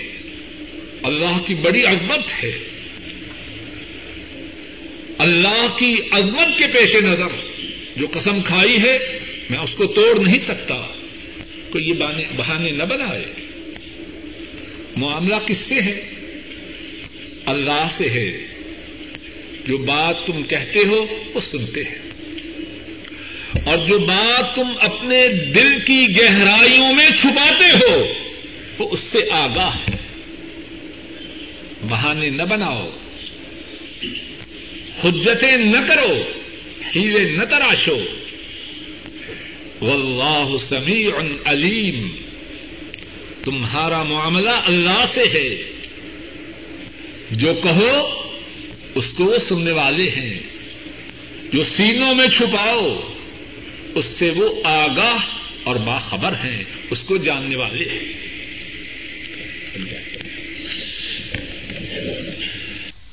[1.02, 2.58] اللہ کی بڑی عظمت ہے۔
[5.18, 7.28] اللہ کی عظمت کے پیش نظر
[7.96, 8.98] جو قسم کھائی ہے،
[9.50, 10.88] میں اس کو توڑ نہیں سکتا۔
[11.70, 11.94] کوئی یہ
[12.36, 13.24] بہانے نہ بنائے۔
[14.96, 16.10] معاملہ کس سے ہے؟
[17.46, 18.53] اللہ سے ہے۔
[19.66, 21.98] جو بات تم کہتے ہو وہ سنتے ہیں۔
[23.64, 28.12] اور جو بات تم اپنے دل کی گہرائیوں میں چھپاتے ہو
[28.78, 29.96] وہ اس سے آگاہ ہے۔
[31.88, 32.90] بہانے نہ بناؤ۔
[35.04, 36.14] حجتیں نہ کرو۔
[36.96, 37.96] ہیلے نہ تراشو۔
[39.80, 41.10] واللہ سمیع
[41.44, 42.08] علیم۔
[43.44, 45.72] تمہارا معاملہ اللہ سے ہے۔
[47.30, 48.23] جو کہو
[48.94, 50.38] اس کو وہ سننے والے ہیں،
[51.52, 53.14] جو سینوں میں چھپاؤ،
[53.94, 55.18] اس سے وہ آگاہ
[55.64, 58.24] اور باخبر ہیں، اس کو جاننے والے ہیں۔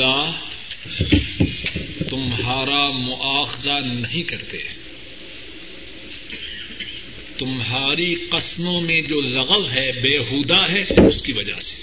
[0.00, 0.30] اللہ
[2.10, 4.58] تمہارا مواخذہ نہیں کرتے۔
[7.38, 11.76] تمہاری قسموں میں جو لغو ہے بےحدا ہے، اس کی وجہ سے۔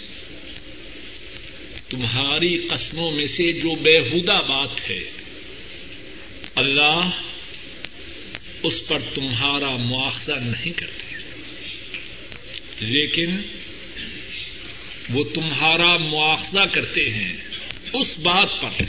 [1.90, 5.04] تمہاری قسموں میں سے جو بےحدا بات ہے،
[6.56, 7.10] اللہ
[8.64, 11.16] اس پر تمہارا مواخذہ نہیں کرتے۔
[12.80, 13.38] لیکن
[15.10, 17.38] وہ تمہارا مواخذہ کرتے ہیں۔
[18.00, 18.86] اس بات پر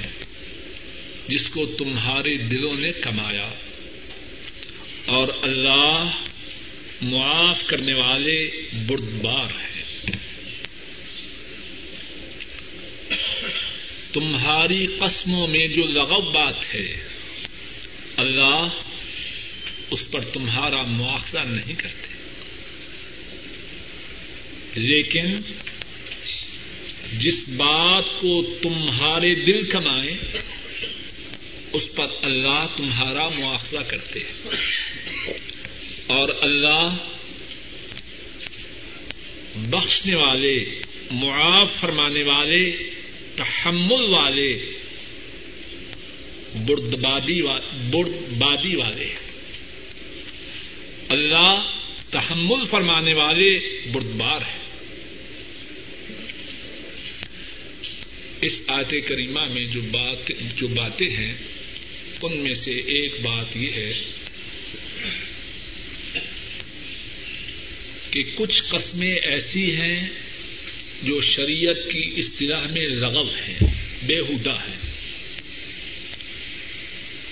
[1.29, 3.55] جس کو تمہارے دلوں نے کمایا
[5.07, 6.23] اور اللہ
[7.03, 8.47] معاف کرنے والے
[8.87, 10.11] بردبار ہیں۔
[14.13, 16.97] تمہاری قسموں میں جو لغب بات ہے،
[18.17, 18.69] اللہ
[19.91, 22.07] اس پر تمہارا مواخذہ نہیں کرتے۔
[24.75, 25.35] لیکن
[27.19, 30.39] جس بات کو تمہارے دل کمائے
[31.73, 34.21] اس پر اللہ تمہارا مواخذہ کرتے
[36.07, 36.97] اور اللہ
[39.57, 40.65] بخشنے والے،
[41.11, 42.71] معاف فرمانے والے،
[43.37, 44.73] تحمل والے،
[46.55, 47.43] بردبادی
[48.39, 49.15] بادی والے
[51.09, 51.71] اللہ
[52.11, 53.59] تحمل فرمانے والے
[53.93, 54.66] بردبار ہیں۔
[58.47, 61.35] اس آیت کریمہ میں جو بات جو باتیں ہیں،
[62.23, 63.93] ان میں سے ایک بات یہ ہے
[68.11, 70.09] کہ کچھ قسمیں ایسی ہیں
[71.03, 73.59] جو شریعت کی اصطلاح میں لغو ہیں
[74.07, 74.77] بےحدہ ہیں۔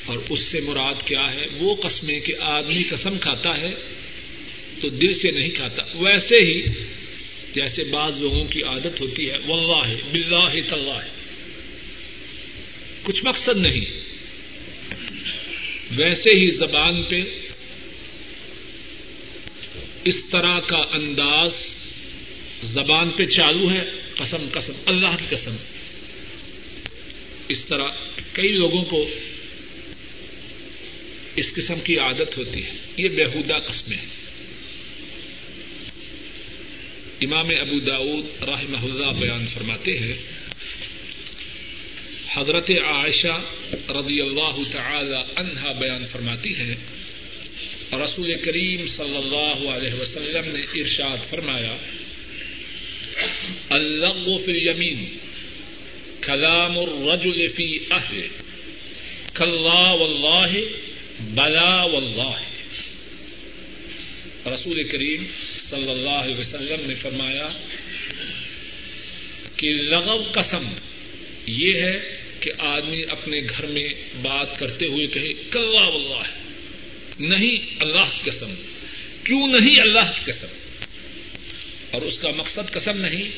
[0.04, 3.70] اور اس سے مراد کیا ہے؟ وہ قسمیں کہ آدمی قسم کھاتا ہے
[4.80, 6.62] تو دل سے نہیں کھاتا۔ ویسے ہی
[7.54, 10.98] جیسے بعض لوگوں کی عادت ہوتی ہے، واللہ، باللہ تاللہ۔
[13.02, 13.84] کچھ مقصد نہیں۔
[15.90, 17.16] ویسے ہی زبان پہ
[20.04, 21.66] اس طرح کا انداز
[22.62, 25.56] زبان پہ چالو ہے، قسم قسم، اللہ کی قسم۔
[27.48, 27.88] اس طرح
[28.32, 29.08] کئی لوگوں کو
[31.36, 34.23] اس قسم کی عادت ہوتی ہے۔ یہ بےحدہ قسمیں ہیں۔
[37.22, 40.14] امام ابو داود راہ اللہ بیان فرماتے ہیں،
[42.34, 43.40] حضرت عائشہ
[43.90, 46.74] رضی اللہ تعالی عنہا بیان فرماتی ہے
[48.04, 51.74] رسول کریم صلی اللہ علیہ وسلم نے ارشاد فرمایا،
[53.68, 55.04] اللغو فی الیمین،
[56.20, 58.20] کلام الرجل فی اہل،
[59.34, 60.56] کلا واللہ،
[61.34, 62.38] بلا واللہ۔
[64.46, 65.24] رسول کریم
[65.74, 67.48] صلی اللہ علیہ وسلم نے فرمایا
[69.56, 70.72] کہ لغو قسم
[71.46, 73.88] یہ ہے کہ آدمی اپنے گھر میں
[74.22, 76.22] بات کرتے ہوئے کہے کل اللہ
[77.18, 78.54] نہیں، اللہ کی قسم۔
[79.24, 80.46] کیوں نہیں اللہ کی قسم؟
[81.90, 83.28] اور اس کا مقصد قسم نہیں،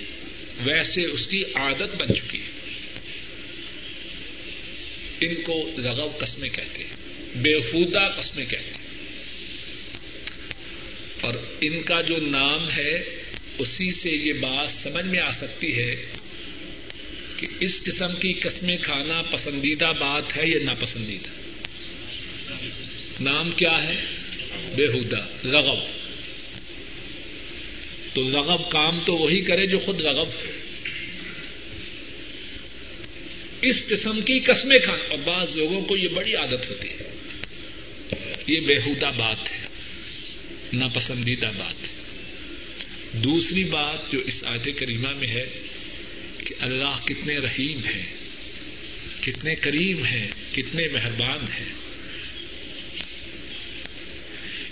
[0.65, 2.57] ویسے اس کی عادت بن چکی ہے۔
[5.21, 6.91] ان کو لغو قسمیں کہتے ہیں
[7.37, 8.86] بےحودہ قسمیں کہتے ہیں۔
[11.27, 13.03] اور ان کا جو نام ہے،
[13.59, 15.95] اسی سے یہ بات سمجھ میں آ سکتی ہے
[17.37, 21.29] کہ اس قسم کی قسمیں کھانا پسندیدہ بات ہے یا ناپسندیدہ؟
[23.23, 24.05] نام کیا ہے؟
[24.77, 25.79] بےحدہ لغب
[28.15, 30.43] تو لغب کام تو وہی کرے جو خود لغب ہو۔
[33.63, 37.15] اس قسم کی قسمیں کھانا، اور بعض لوگوں کو یہ بڑی عادت ہوتی ہے۔
[38.47, 39.56] یہ بےحدہ بات ہے۔
[40.77, 41.97] ناپسندیدہ بات۔ ہے
[43.13, 45.47] دوسری بات جو اس آیت کریمہ میں ہے
[46.39, 48.07] کہ اللہ کتنے رحیم ہیں،
[49.23, 51.73] کتنے کریم ہیں، کتنے مہربان ہیں۔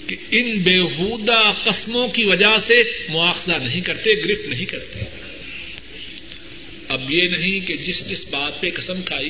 [0.09, 5.00] کہ ان بےحودہ قسموں کی وجہ سے مواخذہ نہیں کرتے، گرفت نہیں کرتے۔
[6.88, 9.28] اب یہ نہیں کہ جس جس بات پہ قسم کھائی،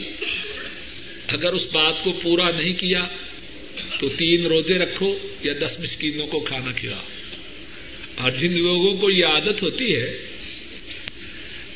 [1.26, 3.04] اگر اس بات کو پورا نہیں کیا
[4.04, 7.04] تو تین روزے رکھو یا دس مسکینوں کو کھانا کھلاؤ
[8.16, 10.18] اور جن لوگوں کو یہ عادت ہوتی ہے،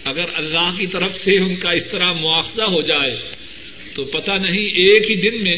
[0.04, 3.16] اگر اللہ کی طرف سے ان کا اس طرح مواخذہ ہو جائے،
[3.94, 5.56] تو پتہ نہیں ایک ہی دن میں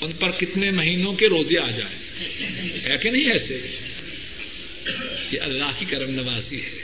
[0.00, 1.98] ان پر کتنے مہینوں کے روزے آ جائیں۔
[2.84, 3.60] ہے کہ نہیں ایسے؟
[5.32, 6.82] یہ اللہ کی کرم نوازی ہے۔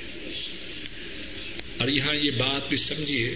[1.78, 3.34] اور یہاں یہ بات بھی سمجھیے،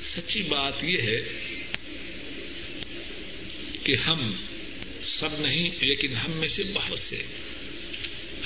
[0.00, 1.20] سچی بات یہ ہے
[3.90, 4.32] کہ ہم
[5.02, 7.22] سب نہیں، لیکن ہم میں سے بہت سے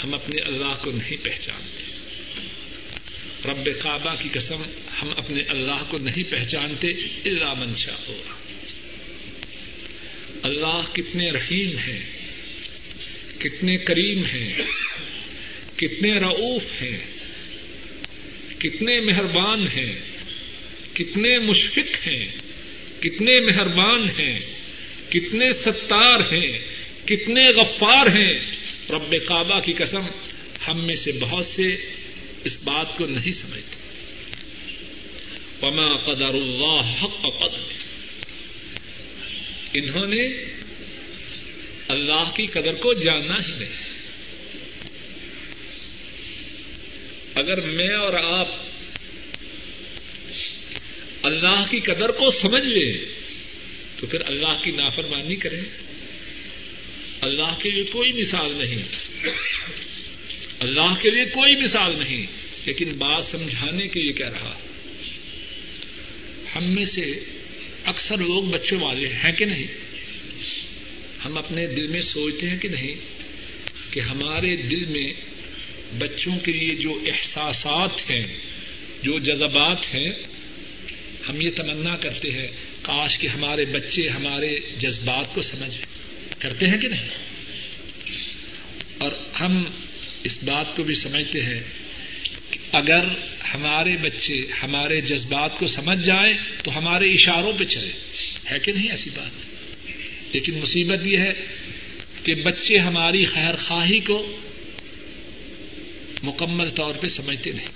[0.04, 1.84] ہم اپنے اللہ کو نہیں پہچانتے۔
[3.44, 4.62] رب کعبہ کی قسم،
[5.02, 6.88] ہم اپنے اللہ کو نہیں پہچانتے
[7.24, 8.22] اللہ منشا ہو
[10.42, 12.02] اللہ کتنے رحیم ہیں،
[13.38, 14.52] کتنے کریم ہیں،
[15.76, 16.98] کتنے رعوف ہیں،
[18.58, 19.92] کتنے مہربان ہیں،
[20.94, 22.28] کتنے مشفق ہیں،
[23.00, 24.53] کتنے مہربان ہیں۔
[25.14, 26.58] کتنے ستار ہیں،
[27.06, 28.38] کتنے غفار ہیں۔
[28.90, 30.00] رب کعبہ کی قسم،
[30.68, 31.76] ہم میں سے بہت سے
[32.44, 33.76] اس بات کو نہیں سمجھتے۔
[35.62, 37.58] وما قدر اللہ حق قدر
[39.74, 40.22] انہوں نے
[41.88, 43.84] اللہ کی قدر کو جاننا ہی نہیں۔
[47.34, 48.48] اگر میں اور آپ
[51.22, 53.13] اللہ کی قدر کو سمجھ لیں
[54.04, 55.60] تو پھر اللہ کی نافرمانی کریں۔
[57.20, 58.82] اللہ کے لیے کوئی مثال نہیں۔
[60.60, 62.26] اللہ کے لیے کوئی مثال نہیں،
[62.66, 64.58] لیکن بات سمجھانے کے لیے کہہ رہا۔
[66.56, 67.12] ہم میں سے
[67.84, 69.66] اکثر لوگ بچوں والے ہیں کہ نہیں؟
[71.24, 72.94] ہم اپنے دل میں سوچتے ہیں کہ نہیں؟
[73.90, 75.12] کہ ہمارے دل میں
[75.98, 78.38] بچوں کے لیے جو احساسات ہیں،
[79.02, 80.12] جو جذبات ہیں،
[81.28, 82.48] ہم یہ تمنا کرتے ہیں
[82.84, 85.76] کاش کہ ہمارے بچے ہمارے جذبات کو سمجھ
[86.38, 87.08] کرتے ہیں کہ نہیں؟
[88.98, 89.64] اور ہم
[90.22, 91.60] اس بات کو بھی سمجھتے ہیں
[92.50, 93.00] کہ اگر
[93.54, 97.92] ہمارے بچے ہمارے جذبات کو سمجھ جائیں تو ہمارے اشاروں پہ چلے۔
[98.50, 99.30] ہے کہ نہیں ایسی بات؟
[100.32, 101.32] لیکن مصیبت یہ ہے
[102.22, 104.36] کہ بچے ہماری خیر خواہی کو
[106.22, 107.68] مکمل طور پہ سمجھتے نہیں۔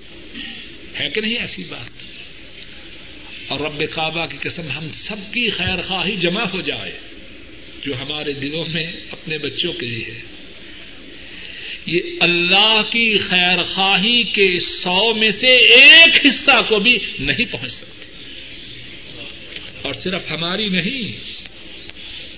[0.99, 2.08] ہے کہ نہیں ایسی بات؟
[3.49, 6.99] اور رب کعبہ کی قسم ہم سب کی خیر خواہی جمع ہو جائے،
[7.85, 10.21] جو ہمارے دلوں میں اپنے بچوں کے لیے ہے۔
[11.85, 17.71] یہ اللہ کی خیر خواہی کے سو میں سے ایک حصہ کو بھی نہیں پہنچ
[17.71, 18.05] سکتی۔
[19.81, 21.11] اور صرف ہماری نہیں،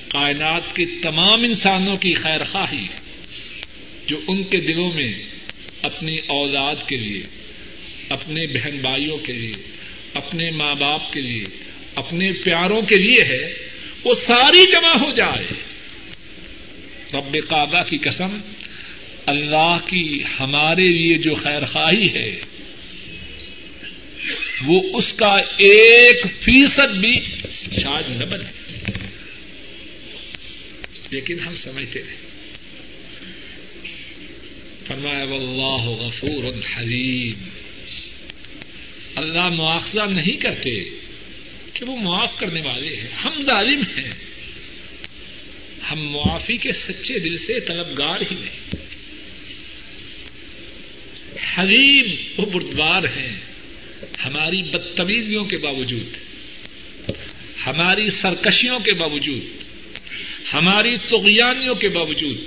[0.09, 2.87] کائنات کے تمام انسانوں کی خیر خواہی
[4.07, 5.23] جو ان کے دلوں میں
[5.81, 7.23] اپنی اولاد کے لیے،
[8.09, 9.70] اپنے بہن بھائیوں کے لیے
[10.13, 11.43] اپنے ماں باپ کے لیے،
[11.95, 13.53] اپنے پیاروں کے لیے ہے،
[14.03, 15.47] وہ ساری جمع ہو جائے۔
[17.13, 18.37] رب کعبہ کی قسم،
[19.25, 22.41] اللہ کی ہمارے لیے جو خیر خواہی ہے،
[24.65, 27.19] وہ اس کا ایک فیصد بھی
[27.81, 28.61] شاید نہ بنے۔
[31.09, 32.15] لیکن ہم سمجھتے رہے
[34.87, 36.43] فرمایا، واللہ غفور
[36.77, 37.60] حلیم۔
[39.15, 40.83] اللہ مواخذہ نہیں کرتے
[41.73, 44.11] کہ وہ معاف کرنے والے ہیں۔ ہم ظالم ہیں۔
[45.91, 48.75] ہم معافی کے سچے دل سے طلبگار ہی نہیں۔
[51.57, 53.39] حلیم وہ بردبار ہیں۔
[54.25, 56.17] ہماری بدتمیزیوں کے باوجود،
[57.67, 59.43] ہماری سرکشیوں کے باوجود،
[60.53, 62.37] ہماری تغیانیوں کے باوجود،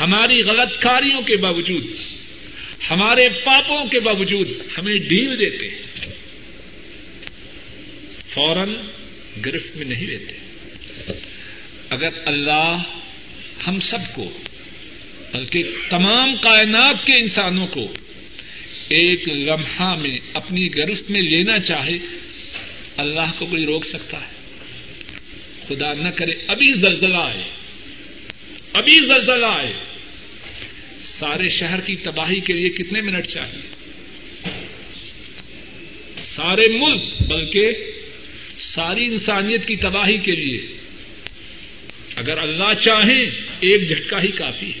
[0.00, 1.86] ہماری غلط کاریوں کے باوجود۔
[2.90, 6.06] ہمارے پاپوں کے باوجود ہمیں ڈھیل دیتے ہیں۔
[8.28, 8.74] فوراً
[9.46, 10.34] گرفت میں نہیں لیتے۔
[11.90, 12.82] اگر اللہ
[13.66, 14.38] ہم سب کو،
[15.32, 17.92] بلکہ تمام کائنات کے انسانوں کو
[18.88, 21.96] ایک لمحہ میں اپنی گرفت میں لینا چاہے،
[22.96, 24.36] اللہ کو کوئی روک سکتا ہے۔
[25.68, 27.42] خدا نہ کرے، ابھی زلزلہ آئے۔
[28.72, 29.72] ابھی زلزلہ آئے۔
[31.18, 33.70] سارے شہر کی تباہی کے لیے کتنے منٹ چاہیے؟
[36.20, 37.72] سارے ملک، بلکہ
[38.58, 40.66] ساری انسانیت کی تباہی کے لیے۔
[42.16, 44.80] اگر اللہ چاہیں، ایک جھٹکا ہی کافی ہے۔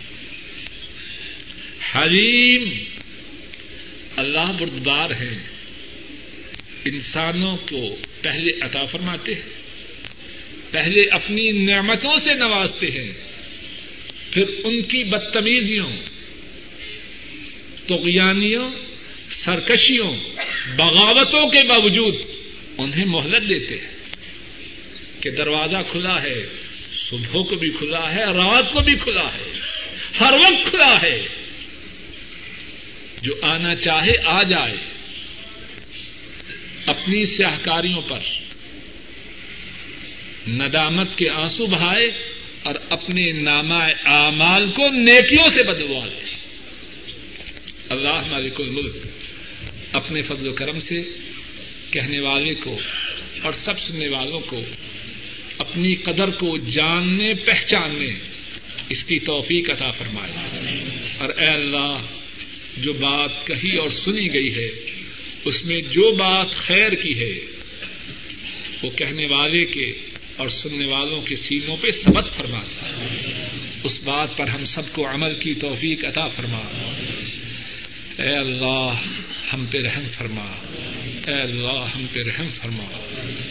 [1.94, 2.84] حلیم،
[4.16, 5.38] اللہ بردبار ہیں
[6.84, 9.48] انسانوں کو پہلے عطا فرماتے ہیں،
[10.70, 13.12] پہلے اپنی نعمتوں سے نوازتے ہیں۔
[14.30, 16.15] پھر ان کی بدتمیزیوں
[17.88, 18.70] تغیانیوں،
[19.30, 20.16] سرکشیوں،
[20.76, 22.14] بغاوتوں کے باوجود
[22.78, 23.96] انہیں مہلت دیتے ہیں
[25.20, 26.46] کہ دروازہ کھلا ہے،
[26.92, 29.52] صبح کو بھی کھلا ہے، رات کو بھی کھلا ہے،
[30.20, 31.22] ہر وقت کھلا ہے۔
[33.22, 34.76] جو آنا چاہے، آ جائے۔
[36.86, 38.18] اپنی سیاہکاریوں پر
[40.48, 42.06] ندامت کے آنسو بہائے
[42.62, 46.25] اور اپنے نامہ اعمال کو نیکیوں سے بدلوا لے۔
[47.88, 48.96] اللہ مالک الملک،
[49.92, 51.02] اپنے فضل و کرم سے
[51.90, 52.78] کہنے والے کو
[53.42, 54.60] اور سب سننے والوں کو
[55.58, 58.14] اپنی قدر کو جاننے، پہچاننے
[58.88, 60.32] اس کی توفیق عطا فرمائے۔
[61.18, 62.06] اور اے اللہ،
[62.76, 64.68] جو بات کہی اور سنی گئی ہے،
[65.44, 67.38] اس میں جو بات خیر کی ہے،
[68.82, 69.92] وہ کہنے والے کے
[70.36, 72.60] اور سننے والوں کے سینوں پہ سبق فرما
[73.84, 76.92] اس بات پر ہم سب کو عمل کی توفیق عطا فرما۔
[78.18, 78.90] اے اللہ
[79.52, 80.50] ہم پہ رحم فرما۔
[81.26, 82.84] اے اللہ ہم پہ رحم فرما۔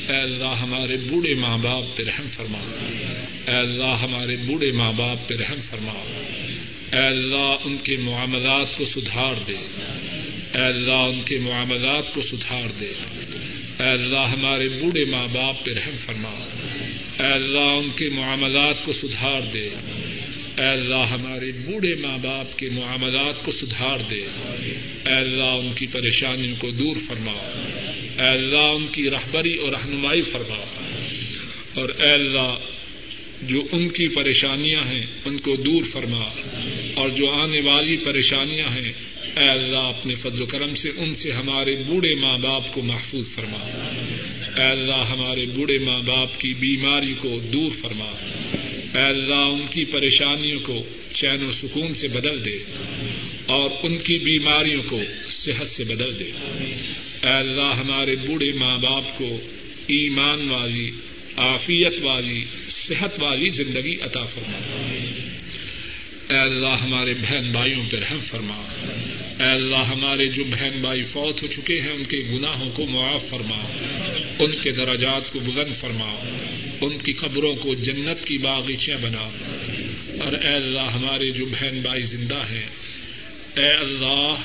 [0.10, 2.58] اے اللہ ہمارے بوڑھے ماں باپ پہ رحم فرما۔
[3.48, 5.94] اے اللہ ہمارے بوڑھے ماں باپ پہ رحم فرما۔
[6.94, 9.56] اے اللہ ان کے معاملات کو سدھار دے۔
[10.54, 12.94] اے اللہ ان کے معاملات کو سدھار دے۔
[13.80, 16.32] اے اللہ ہمارے بوڑھے ماں باپ پہ رحم فرما۔
[17.20, 19.70] اے اللہ ان کے معاملات کو سدھار دے۔
[20.58, 24.22] اے اللہ ہمارے بوڑھے ماں باپ کے معاملات کو سدھار دے۔
[25.06, 27.32] اے اللہ ان کی پریشانیوں کو دور فرما۔
[28.20, 30.56] اے اللہ ان کی رہبری اور رہنمائی فرما۔
[31.76, 32.54] اور اے اللہ
[33.42, 36.26] جو ان کی پریشانیاں ہیں ان کو دور فرما۔
[36.94, 38.94] اور جو آنے والی پریشانیاں ہیں،
[39.38, 43.30] اے اللہ اپنے فضل و کرم سے ان سے ہمارے بوڑھے ماں باپ کو محفوظ
[43.30, 43.58] فرما۔
[44.58, 48.12] اے اللہ ہمارے بوڑھے ماں باپ کی بیماری کو دور فرما۔
[48.96, 52.58] اے اللہ، ان کی پریشانیوں کو چین و سکون سے بدل دے
[53.46, 56.32] اور ان کی بیماریوں کو صحت سے بدل دے۔
[57.24, 59.40] اے اللہ، ہمارے بوڑھے ماں باپ کو
[59.88, 60.90] ایمان والی،
[61.38, 64.58] عافیت والی، صحت والی زندگی عطا فرما۔
[66.30, 68.66] اے اللہ، ہمارے بہن بھائیوں پہ رحم فرما۔
[69.42, 73.30] اے اللہ، ہمارے جو بہن بھائی فوت ہو چکے ہیں، ان کے گناہوں کو معاف
[73.30, 73.58] فرما۔
[74.40, 76.16] ان کے دراجات کو بلند فرما۔
[76.86, 79.30] ان کی قبروں کو جنت کی باغیچیاں بنا۔
[80.26, 82.70] اور اے اللہ، ہمارے جو بہن بھائی زندہ ہیں،
[83.58, 84.36] اے اللہ،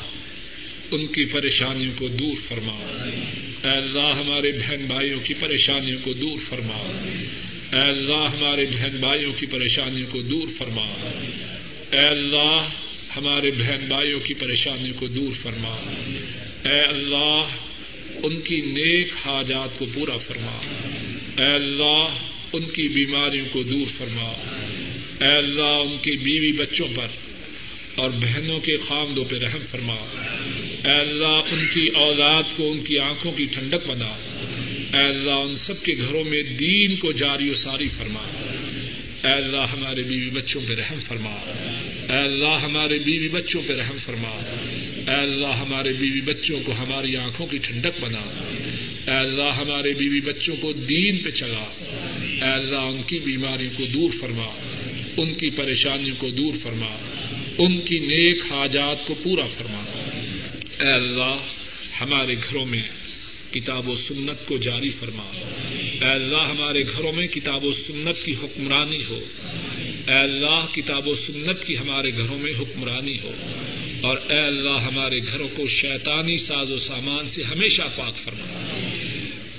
[0.90, 2.78] ان کی پریشانیوں کو دور فرما۔
[3.64, 7.00] اے اللہ، ہمارے بہن بھائیوں کی پریشانیوں کو دور فرما۔
[7.72, 10.84] اے اللہ، ہمارے بہن بھائیوں کی پریشانیوں کو دور فرما۔
[11.92, 12.68] اے اللہ،
[13.16, 15.76] ہمارے بہن بھائیوں کی پریشانیوں کو دور فرما۔
[16.64, 17.42] اے اللہ،
[18.22, 20.58] ان کی نیک حاجات کو پورا فرما۔
[21.42, 24.28] اے اللہ ان کی بیماریوں کو دور فرما۔
[25.20, 27.06] اے اللہ، ان کے بیوی بچوں پر
[27.94, 29.96] اور بہنوں کے خامدوں پہ رحم فرما۔
[30.84, 34.08] اے اللہ، ان کی اولاد کو ان کی آنکھوں کی ٹھنڈک بنا۔
[34.94, 38.20] اے اللہ، ان سب کے گھروں میں دین کو جاری و ساری فرما۔
[39.24, 41.30] اے اللہ، ہمارے بیوی بچوں پہ رحم فرما۔
[42.10, 44.30] اے اللہ، ہمارے بیوی بچوں پہ رحم فرما۔
[45.08, 48.44] اے اللہ، ہمارے بیوی بچوں کو ہماری آنکھوں کی ٹھنڈک بنا۔
[49.06, 51.64] اے اللہ، ہمارے بیوی بچوں کو دین پہ چلا۔
[52.40, 54.46] اے اللہ ان کی بیماریوں کو دور فرما،
[55.16, 56.98] ان کی پریشانیوں کو دور فرما،
[57.58, 59.82] ان کی نیک حاجات کو پورا فرما۔
[60.80, 61.36] اے اللہ،
[62.00, 62.82] ہمارے گھروں میں
[63.52, 65.22] کتاب و سنت کو جاری فرما۔
[66.02, 69.20] اے اللہ، ہمارے گھروں میں کتاب و سنت کی حکمرانی ہو۔
[70.08, 73.30] اے اللہ، کتاب و سنت کی ہمارے گھروں میں حکمرانی ہو۔
[74.00, 78.78] اور اے اللہ، ہمارے گھروں کو شیطانی ساز و سامان سے ہمیشہ پاک فرما۔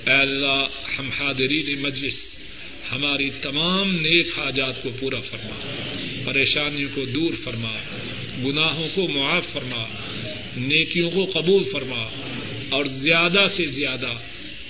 [0.06, 0.66] اے اللہ،
[0.98, 2.31] ہم حاضرین مجلس
[2.92, 5.72] ہماری تمام نیک حاجات کو پورا فرما،
[6.24, 7.72] پریشانیوں کو دور فرما،
[8.44, 9.84] گناہوں کو معاف فرما،
[10.56, 12.08] نیکیوں کو قبول فرما،
[12.70, 14.12] اور زیادہ سے زیادہ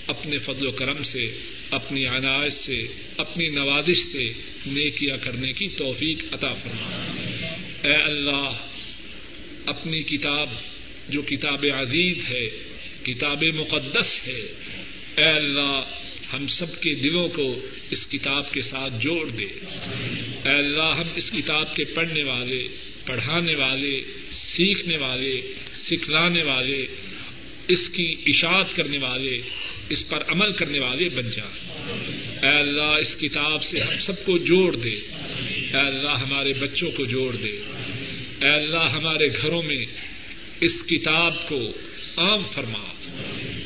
[0.06, 1.30] اپنے فضل و کرم سے،
[1.70, 2.82] اپنی عنایت سے،
[3.16, 4.32] اپنی نوازش سے
[4.66, 7.06] نیکیاں کرنے کی توفیق عطا فرما۔
[7.84, 8.50] اے اللہ،
[9.66, 10.48] اپنی کتاب
[11.08, 12.50] جو کتاب عزیز ہے،
[13.02, 14.42] کتاب مقدس ہے،
[15.16, 15.80] اے اللہ
[16.32, 19.46] ہم سب کے دلوں کو اس کتاب کے ساتھ جوڑ دے۔
[20.44, 22.68] اے اللہ، ہم اس کتاب کے پڑھنے والے،
[23.06, 25.40] پڑھانے والے، سیکھنے والے،
[25.74, 26.86] سکھلانے والے،
[27.68, 29.40] اس کی اشاعت کرنے والے،
[29.88, 31.78] اس پر عمل کرنے والے بن جا۔
[32.42, 35.00] اے اللہ، اس کتاب سے ہم سب کو جوڑ دے۔
[35.72, 37.62] اے اللہ، ہمارے بچوں کو جوڑ دے۔
[38.42, 39.84] اے اللہ، ہمارے گھروں میں
[40.60, 41.72] اس کتاب کو
[42.16, 42.82] عام فرما۔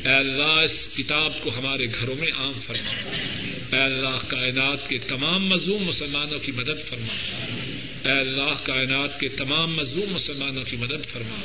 [0.07, 2.91] اے اللہ، اس کتاب کو ہمارے گھروں میں عام فرما۔
[3.77, 7.15] اے اللہ، کائنات کے تمام مظلوم مسلمانوں کی مدد فرما۔
[8.05, 11.37] اے اللہ، کائنات کے تمام مظلوم مسلمانوں کی مدد فرما۔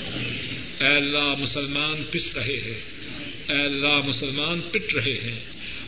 [0.80, 2.80] اے اللہ، مسلمان پس رہے ہیں۔
[3.48, 5.40] اے اللہ، مسلمان پٹ رہے ہیں۔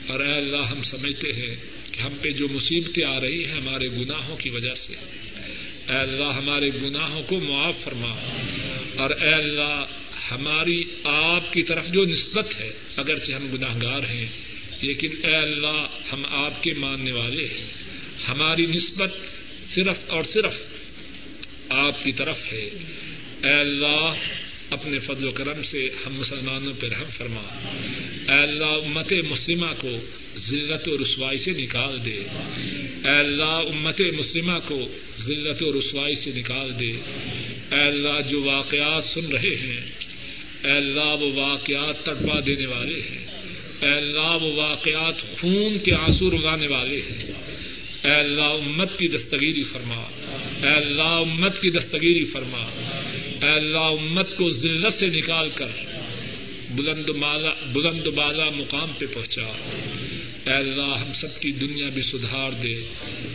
[0.08, 1.56] اور اے اللہ، ہم سمجھتے ہیں
[1.92, 4.94] کہ ہم پہ جو مصیبتیں آ رہی ہیں ہمارے گناہوں کی وجہ سے۔
[5.90, 8.40] اے اللہ، ہمارے گناہوں کو معاف فرما۔
[8.98, 9.86] اور اے اللہ
[10.32, 14.26] ہماری آپ کی طرف جو نسبت ہے، اگرچہ ہم گناہ گار ہیں،
[14.82, 17.68] لیکن اے اللہ، ہم آپ کے ماننے والے ہیں۔
[18.30, 19.14] ہماری نسبت
[19.68, 20.60] صرف اور صرف
[21.70, 22.70] آپ کی طرف ہے۔
[23.44, 24.12] اے اللہ،
[24.70, 27.42] اپنے فضل و کرم سے ہم مسلمانوں پہ رحم فرما۔
[28.30, 29.90] اے اللہ، امت مسلمہ کو
[30.36, 32.20] ذلت و رسوائی سے نکال دے۔
[33.06, 36.92] اے اللہ، امت مسلمہ کو ذلت و رسوائی سے نکال دے۔
[37.72, 39.82] اے اللہ، جو واقعات سن رہے ہیں
[40.64, 43.26] اے اللہ وہ واقعات تڑپا دینے والے ہیں۔
[43.82, 47.32] اے اللہ وہ واقعات خون کے آنسو رگانے والے ہیں۔
[48.04, 50.04] اے اللہ امت کی دستگیری فرما۔
[50.64, 52.68] اے اللہ امت کی دستگیری فرما۔
[53.44, 55.68] اے اللہ امت کو ذلت سے نکال کر
[56.70, 59.46] بلند بالا بلند بالا مقام پہ پہنچا۔
[60.46, 62.76] اے اللہ ہم سب کی دنیا بھی سدھار دے،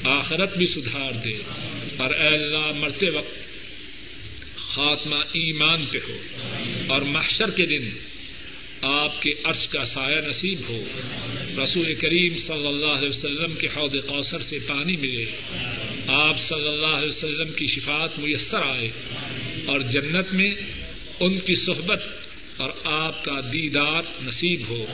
[0.04, 1.38] آخرت بھی سدھار دے۔
[1.96, 3.48] اور اے اللہ مرتے وقت
[4.68, 6.18] خاتمہ ایمان پہ ہو
[6.88, 7.88] اور محشر کے دن
[8.82, 10.84] آپ کے عرش کا سایہ نصیب ہو۔
[11.62, 15.24] رسول کریم صلی اللہ علیہ وسلم کے حوض کوثر سے پانی ملے۔
[16.06, 18.90] آپ صلی اللہ علیہ وسلم کی شفات میسر آئے
[19.66, 20.54] اور جنت میں
[21.20, 22.02] ان کی صحبت
[22.56, 24.86] اور آپ کا دیدار نصیب ہو۔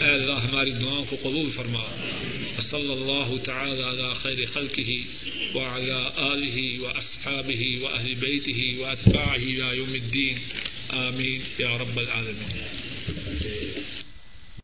[0.00, 1.82] اے اللہ، ہماری دعاؤں کو قبول فرما۔
[2.66, 5.04] وصلى الله تعالى على خير خلقه
[5.54, 10.38] وعلى آله وأصحابه وأهل بيته وأتباعه إلى يوم الدين.
[10.92, 11.42] آمين.
[11.60, 12.56] يا رب العالمين.